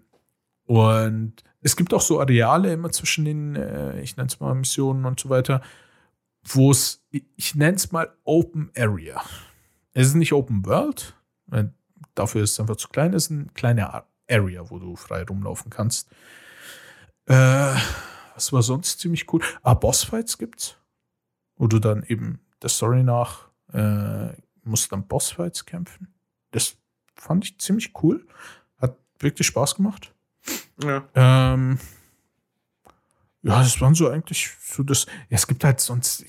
[0.64, 5.04] und es gibt auch so Areale immer zwischen den, äh, ich nenne es mal Missionen
[5.04, 5.62] und so weiter,
[6.48, 9.22] wo es, ich nenne es mal Open Area.
[9.92, 11.14] Es ist nicht Open World,
[12.14, 15.70] dafür ist es einfach zu klein, es ist eine kleine Area, wo du frei rumlaufen
[15.70, 16.10] kannst.
[17.26, 17.74] Äh,
[18.34, 19.42] was war sonst ziemlich cool?
[19.62, 20.76] Ah, Bossfights gibt's,
[21.56, 24.32] wo du dann eben der Story nach äh,
[24.62, 26.14] musst dann Bossfights kämpfen.
[26.50, 26.76] Das
[27.14, 28.26] fand ich ziemlich cool.
[28.78, 30.14] Hat wirklich Spaß gemacht.
[30.82, 31.08] Ja.
[31.14, 31.78] Ähm,
[33.46, 35.06] ja, das waren so eigentlich so das.
[35.28, 36.24] Ja, es gibt halt sonst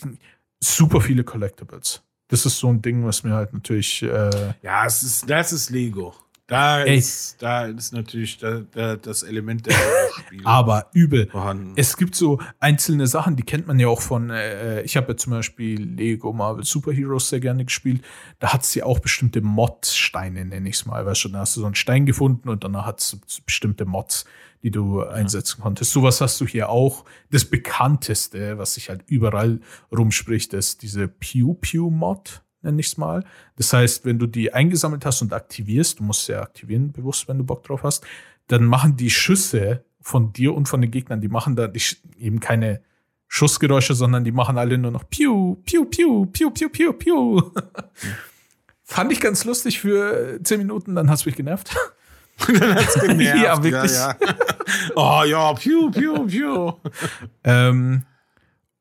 [0.60, 2.04] super viele Collectibles.
[2.28, 4.04] Das ist so ein Ding, was mir halt natürlich.
[4.04, 6.14] Äh ja, es ist, das ist Lego.
[6.48, 9.76] Da ist, da ist natürlich da, da, das Element der
[10.18, 10.46] Spiele.
[10.46, 11.28] Aber übel.
[11.30, 11.74] Vorhanden.
[11.76, 15.18] Es gibt so einzelne Sachen, die kennt man ja auch von, äh, ich habe ja
[15.18, 18.02] zum Beispiel Lego Marvel Super Heroes sehr gerne gespielt.
[18.40, 21.06] Da hat sie auch bestimmte Mod-Steine, nenne ich es mal.
[21.06, 24.24] Weißt du, da hast du so einen Stein gefunden und danach hat es bestimmte Mods,
[24.64, 25.10] die du ja.
[25.10, 25.92] einsetzen konntest.
[25.92, 27.04] Sowas hast du hier auch.
[27.30, 29.60] Das bekannteste, was sich halt überall
[29.92, 33.24] rumspricht, ist diese Pew Pew Mod nenne ich es mal.
[33.56, 37.28] Das heißt, wenn du die eingesammelt hast und aktivierst, du musst sie ja aktivieren, bewusst,
[37.28, 38.06] wenn du Bock drauf hast,
[38.48, 41.72] dann machen die Schüsse von dir und von den Gegnern, die machen da
[42.18, 42.82] eben keine
[43.28, 47.42] Schussgeräusche, sondern die machen alle nur noch Piu, Piu, Piu, Piu, Piu, Piu, Piu.
[48.84, 51.76] Fand ich ganz lustig für zehn Minuten, dann hat's mich genervt.
[52.48, 53.44] dann hat's genervt.
[53.44, 53.92] ja, wirklich.
[53.92, 54.36] Ja, ja.
[54.96, 56.74] oh ja, Piu, Piu, Piu.
[57.44, 58.06] ähm,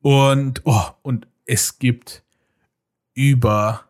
[0.01, 2.23] und, oh, und es gibt
[3.17, 3.85] über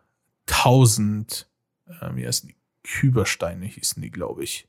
[0.46, 1.46] 1000,
[1.86, 2.54] äh, wie heißen die?
[2.82, 4.66] Kübersteine hießen die, glaube ich.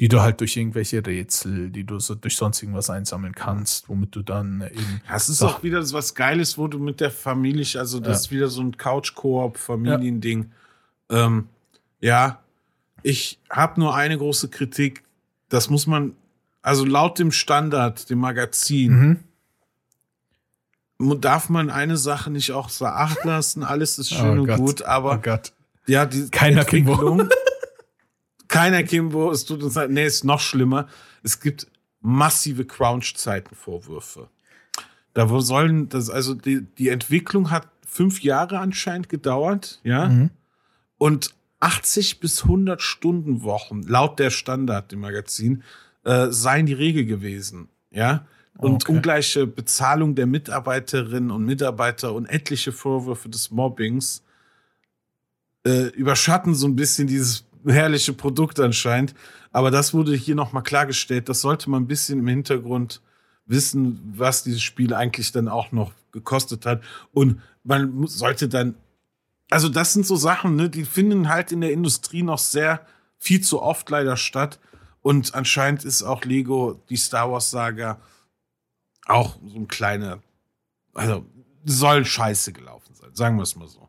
[0.00, 4.16] Die du halt durch irgendwelche Rätsel, die du so durch sonst irgendwas einsammeln kannst, womit
[4.16, 5.00] du dann eben.
[5.08, 8.14] Das ist auch wieder was Geiles, wo du mit der Familie, also das ja.
[8.14, 10.50] ist wieder so ein Couch-Koop, Familiending.
[11.08, 11.26] Ja.
[11.26, 11.48] Ähm,
[12.00, 12.42] ja,
[13.04, 15.04] ich habe nur eine große Kritik.
[15.48, 16.16] Das muss man,
[16.62, 19.18] also laut dem Standard, dem Magazin, mhm
[21.20, 23.62] darf man eine Sache nicht auch so acht lassen.
[23.62, 24.58] Alles ist schön oh und Gott.
[24.58, 25.36] gut, aber oh
[25.86, 27.26] ja, die keiner Kimbo.
[28.48, 29.30] keiner Kimbo.
[29.30, 29.90] Es tut uns leid.
[29.90, 30.88] Nee, ist noch schlimmer.
[31.22, 31.66] Es gibt
[32.00, 34.28] massive Crouch-Zeitenvorwürfe.
[35.14, 40.30] Da wo sollen das also die, die Entwicklung hat fünf Jahre anscheinend gedauert, ja, mhm.
[40.96, 45.62] und 80 bis 100 Stunden Wochen laut der Standard im Magazin
[46.04, 48.26] äh, seien die Regel gewesen, ja
[48.58, 48.92] und okay.
[48.92, 54.22] ungleiche Bezahlung der Mitarbeiterinnen und Mitarbeiter und etliche Vorwürfe des Mobbings
[55.64, 59.14] äh, überschatten so ein bisschen dieses herrliche Produkt anscheinend.
[59.52, 61.28] Aber das wurde hier nochmal klargestellt.
[61.28, 63.00] Das sollte man ein bisschen im Hintergrund
[63.46, 66.82] wissen, was dieses Spiel eigentlich dann auch noch gekostet hat.
[67.12, 68.74] Und man sollte dann,
[69.50, 72.84] also das sind so Sachen, ne, die finden halt in der Industrie noch sehr
[73.18, 74.58] viel zu oft leider statt.
[75.00, 78.00] Und anscheinend ist auch Lego die Star Wars Saga
[79.06, 80.20] auch so ein kleiner,
[80.94, 81.24] also
[81.64, 83.88] soll scheiße gelaufen sein, sagen wir es mal so.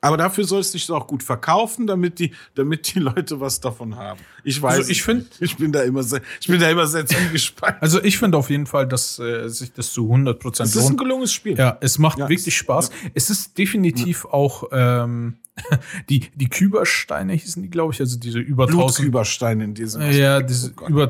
[0.00, 3.96] Aber dafür soll es sich auch gut verkaufen, damit die, damit die Leute was davon
[3.96, 4.20] haben.
[4.42, 4.76] Ich weiß.
[4.80, 7.78] Also ich finde, ich bin da immer sehr, ich bin da immer sehr gespannt.
[7.80, 10.90] Also ich finde auf jeden Fall, dass äh, sich das zu 100 Prozent Es ist
[10.90, 11.56] ein gelungenes Spiel.
[11.56, 12.90] Ja, es macht Ja, wirklich es- Spaß.
[13.14, 15.38] Es ist definitiv auch ähm,
[16.10, 20.02] die die Kübersteine hießen die, glaube ich, also diese über 1000 Blutküberstein in diesem.
[20.12, 21.08] Ja, diese Oh über,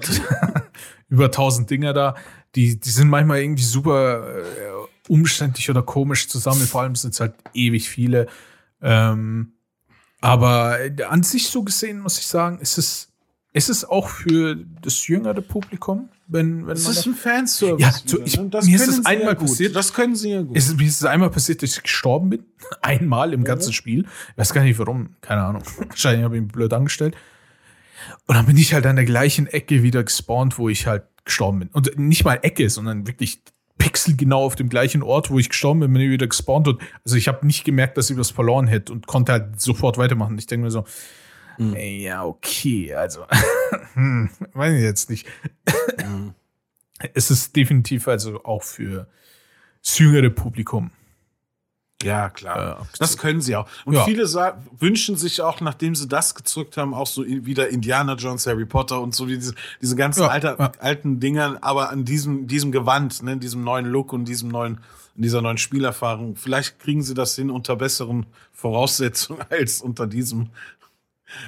[1.15, 2.15] über 1000 Dinger da,
[2.55, 4.43] die, die sind manchmal irgendwie super äh,
[5.09, 6.61] umständlich oder komisch zusammen.
[6.67, 8.27] Vor allem sind es halt ewig viele.
[8.83, 9.53] Ähm,
[10.21, 13.09] aber an sich so gesehen muss ich sagen, ist es,
[13.53, 17.81] ist es auch für das jüngere Publikum, wenn, wenn Das man ist da- ein Fanservice.
[17.83, 18.49] Ja, so, wieder, ich- ne?
[18.49, 19.49] das mir ist es einmal ja gut.
[19.49, 19.77] passiert.
[19.77, 20.57] Das können sie ja gut.
[20.57, 22.45] Es ist, mir ist es einmal passiert, dass ich gestorben bin.
[22.83, 24.07] Einmal im ganzen Spiel.
[24.33, 25.11] Ich weiß gar nicht warum.
[25.21, 25.63] Keine Ahnung.
[25.89, 27.15] Wahrscheinlich habe ich mich blöd angestellt.
[28.27, 31.61] Und dann bin ich halt an der gleichen Ecke wieder gespawnt, wo ich halt gestorben
[31.61, 31.69] bin.
[31.69, 33.41] Und nicht mal Ecke, sondern wirklich
[33.79, 36.69] pixelgenau auf dem gleichen Ort, wo ich gestorben bin, bin ich wieder gespawnt.
[36.69, 39.99] Und also ich habe nicht gemerkt, dass ich was verloren hätte und konnte halt sofort
[39.99, 40.39] weitermachen.
[40.39, 40.85] Ich denke mir so,
[41.59, 43.25] ey, ja, okay, also,
[43.95, 45.27] hm, weiß ich jetzt nicht.
[47.15, 49.09] es ist definitiv also auch für
[49.83, 50.91] das jüngere Publikum.
[52.05, 52.87] Ja, klar.
[52.99, 53.69] Das können sie auch.
[53.85, 54.05] Und Ja.
[54.05, 54.25] viele
[54.79, 59.01] wünschen sich auch, nachdem sie das gezückt haben, auch so wieder Indiana Jones, Harry Potter
[59.01, 63.23] und so wie diese, diese ganzen Ja, alter, alten Dingern, aber an diesem, diesem Gewand,
[63.23, 64.81] ne, diesem neuen Look und diesem neuen,
[65.17, 66.37] in dieser neuen Spielerfahrung.
[66.37, 70.51] Vielleicht kriegen sie das hin unter besseren Voraussetzungen als unter diesem.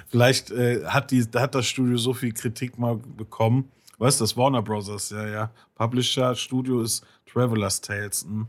[0.08, 3.70] Vielleicht äh, hat, die, hat das Studio so viel Kritik mal bekommen.
[3.98, 4.36] Was ist das?
[4.36, 5.50] Warner Brothers, ja, ja.
[5.74, 8.24] Publisher, Studio ist Traveler's Tales.
[8.24, 8.46] Hm.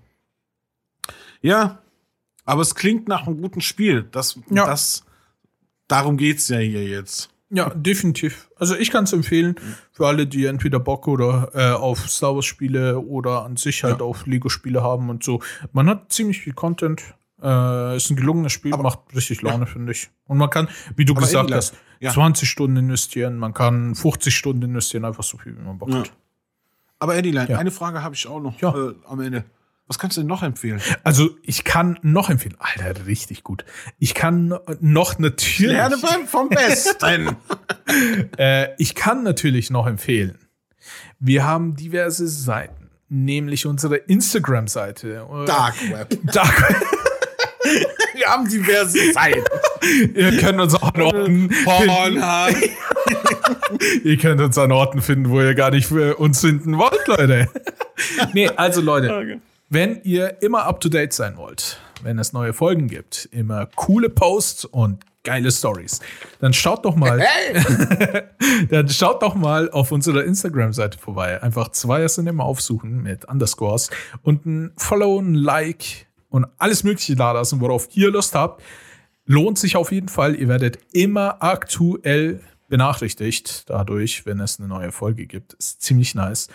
[1.41, 1.79] Ja,
[2.47, 4.07] aber es klingt nach einem guten Spiel.
[4.11, 4.65] Das, Ja.
[4.65, 5.03] das,
[5.87, 7.29] darum geht's ja hier jetzt.
[7.49, 8.49] Ja, definitiv.
[8.57, 9.55] Also ich kann es empfehlen
[9.93, 14.01] für alle, die entweder Bock oder äh, auf Star Wars Spiele oder an sich halt
[14.01, 15.41] auf Lego Spiele haben und so.
[15.71, 17.03] Man hat ziemlich viel Content.
[17.41, 20.09] Äh, ist ein gelungenes Spiel, macht richtig Laune, finde ich.
[20.25, 22.11] Und man kann, wie du Aber gesagt hast, ja.
[22.11, 25.99] 20 Stunden investieren, man kann 50 Stunden investieren, einfach so viel, wie man Bock Ja.
[25.99, 26.11] hat.
[26.99, 27.43] Aber Eddie, Ja.
[27.43, 28.75] eine Frage habe ich auch noch Ja.
[28.75, 29.45] äh, am Ende.
[29.87, 30.81] Was kannst du denn noch empfehlen?
[31.03, 33.63] Also ich kann noch empfehlen, Alter, richtig gut.
[33.99, 35.71] Ich kann noch natürlich.
[35.71, 37.35] Lerne beim vom Besten.
[38.37, 40.37] Äh, ich kann natürlich noch empfehlen.
[41.19, 45.25] Wir haben diverse Seiten, nämlich unsere Instagram-Seite.
[45.31, 46.17] äh, Dark Web.
[46.33, 46.75] Dark.
[48.13, 49.41] Wir haben diverse Seiten.
[50.15, 52.21] Ihr könnt uns auch an Orten finden.
[54.03, 57.49] Ihr könnt uns an Orten finden, wo ihr gar nicht für uns finden wollt, Leute.
[58.33, 62.87] nee, also Leute, wenn ihr immer up to date sein wollt, wenn es neue Folgen
[62.87, 65.99] gibt, immer coole Posts und geile Stories,
[66.39, 67.21] dann schaut doch mal,
[68.69, 71.43] dann schaut doch mal auf unserer Instagram-Seite vorbei.
[71.43, 73.89] Einfach zwei SNM aufsuchen mit Underscores
[74.23, 78.63] und ein Follow, ein Like und alles Mögliche da lassen, worauf ihr Lust habt.
[79.25, 80.35] Lohnt sich auf jeden Fall.
[80.35, 82.39] Ihr werdet immer aktuell
[82.69, 85.53] benachrichtigt dadurch, wenn es eine neue Folge gibt.
[85.55, 86.47] Ist ziemlich nice.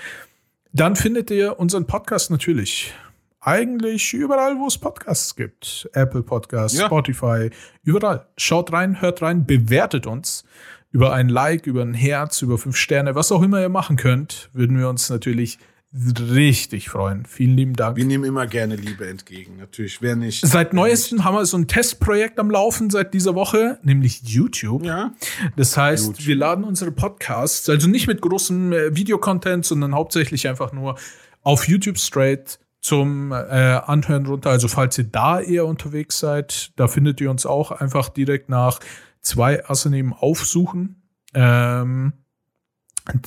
[0.72, 2.94] Dann findet ihr unseren Podcast natürlich
[3.40, 5.88] eigentlich überall, wo es Podcasts gibt.
[5.92, 6.86] Apple Podcasts, Ja.
[6.86, 7.50] Spotify,
[7.82, 8.26] überall.
[8.36, 10.44] Schaut rein, hört rein, bewertet uns.
[10.90, 14.50] Über ein Like, über ein Herz, über fünf Sterne, was auch immer ihr machen könnt,
[14.52, 15.58] würden wir uns natürlich
[15.94, 17.26] richtig freuen.
[17.26, 17.96] Vielen lieben Dank.
[17.96, 19.58] Wir nehmen immer gerne Liebe entgegen.
[19.58, 20.46] Natürlich, wer nicht.
[20.46, 24.84] Seit neuestem haben wir so ein Testprojekt am Laufen seit dieser Woche, nämlich YouTube.
[24.84, 25.12] Ja.
[25.56, 26.26] Das heißt, YouTube.
[26.26, 30.96] wir laden unsere Podcasts, also nicht mit großem äh, Videocontent, sondern hauptsächlich einfach nur
[31.42, 34.50] auf YouTube straight zum äh, Anhören runter.
[34.50, 38.80] Also falls ihr da eher unterwegs seid, da findet ihr uns auch einfach direkt nach
[39.20, 41.02] zwei Asse neben aufsuchen.
[41.34, 42.12] Ähm,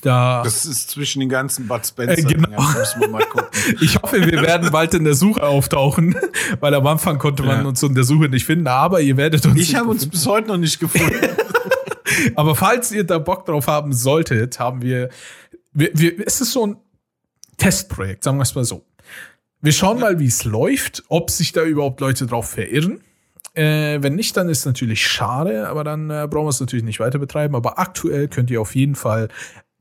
[0.02, 2.18] da Das ist zwischen den ganzen Bud Spencer.
[2.18, 2.47] Äh, genau.
[2.49, 2.73] Dingern.
[2.77, 3.47] Müssen wir mal gucken.
[3.81, 6.15] Ich hoffe, wir werden bald in der Suche auftauchen,
[6.60, 7.68] weil am Anfang konnte man Ja.
[7.68, 9.60] uns in der Suche nicht finden, aber ihr werdet uns.
[9.60, 11.15] Ich habe uns bis heute noch nicht gefunden.
[12.35, 15.10] aber falls ihr da Bock drauf haben solltet, haben wir,
[15.73, 16.77] wir, wir es ist so ein
[17.57, 18.85] Testprojekt, sagen wir es mal so.
[19.61, 23.02] Wir schauen mal, wie es läuft, ob sich da überhaupt Leute drauf verirren.
[23.56, 26.99] Äh, wenn nicht, dann ist natürlich schade, aber dann äh, brauchen wir es natürlich nicht
[26.99, 27.56] weiter betreiben.
[27.56, 29.30] Aber aktuell könnt ihr auf jeden Fall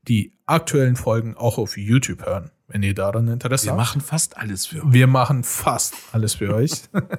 [0.09, 3.79] die aktuellen Folgen auch auf YouTube hören, wenn ihr daran Interesse Wir habt.
[3.81, 4.93] machen fast alles für euch.
[4.93, 6.73] Wir machen fast alles für euch.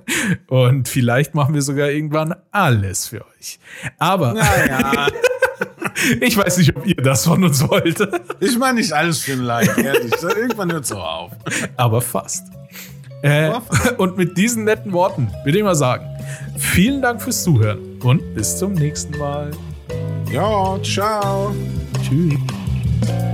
[0.47, 3.59] Und vielleicht machen wir sogar irgendwann alles für euch.
[3.97, 5.07] Aber Naja,
[6.21, 8.07] ich weiß nicht, ob ihr das von uns wollt.
[8.39, 10.13] ich meine nicht alles für ein Like, ehrlich.
[10.21, 11.31] Irgendwann hört es auch auf.
[11.77, 12.47] Aber fast.
[13.23, 13.51] Äh,
[13.97, 16.05] und mit diesen netten Worten würde ich mal sagen,
[16.57, 19.49] vielen Dank fürs Zuhören und bis zum nächsten Mal.
[20.31, 21.55] Ja, ciao.
[22.03, 22.64] Tschüss.
[23.01, 23.24] thank you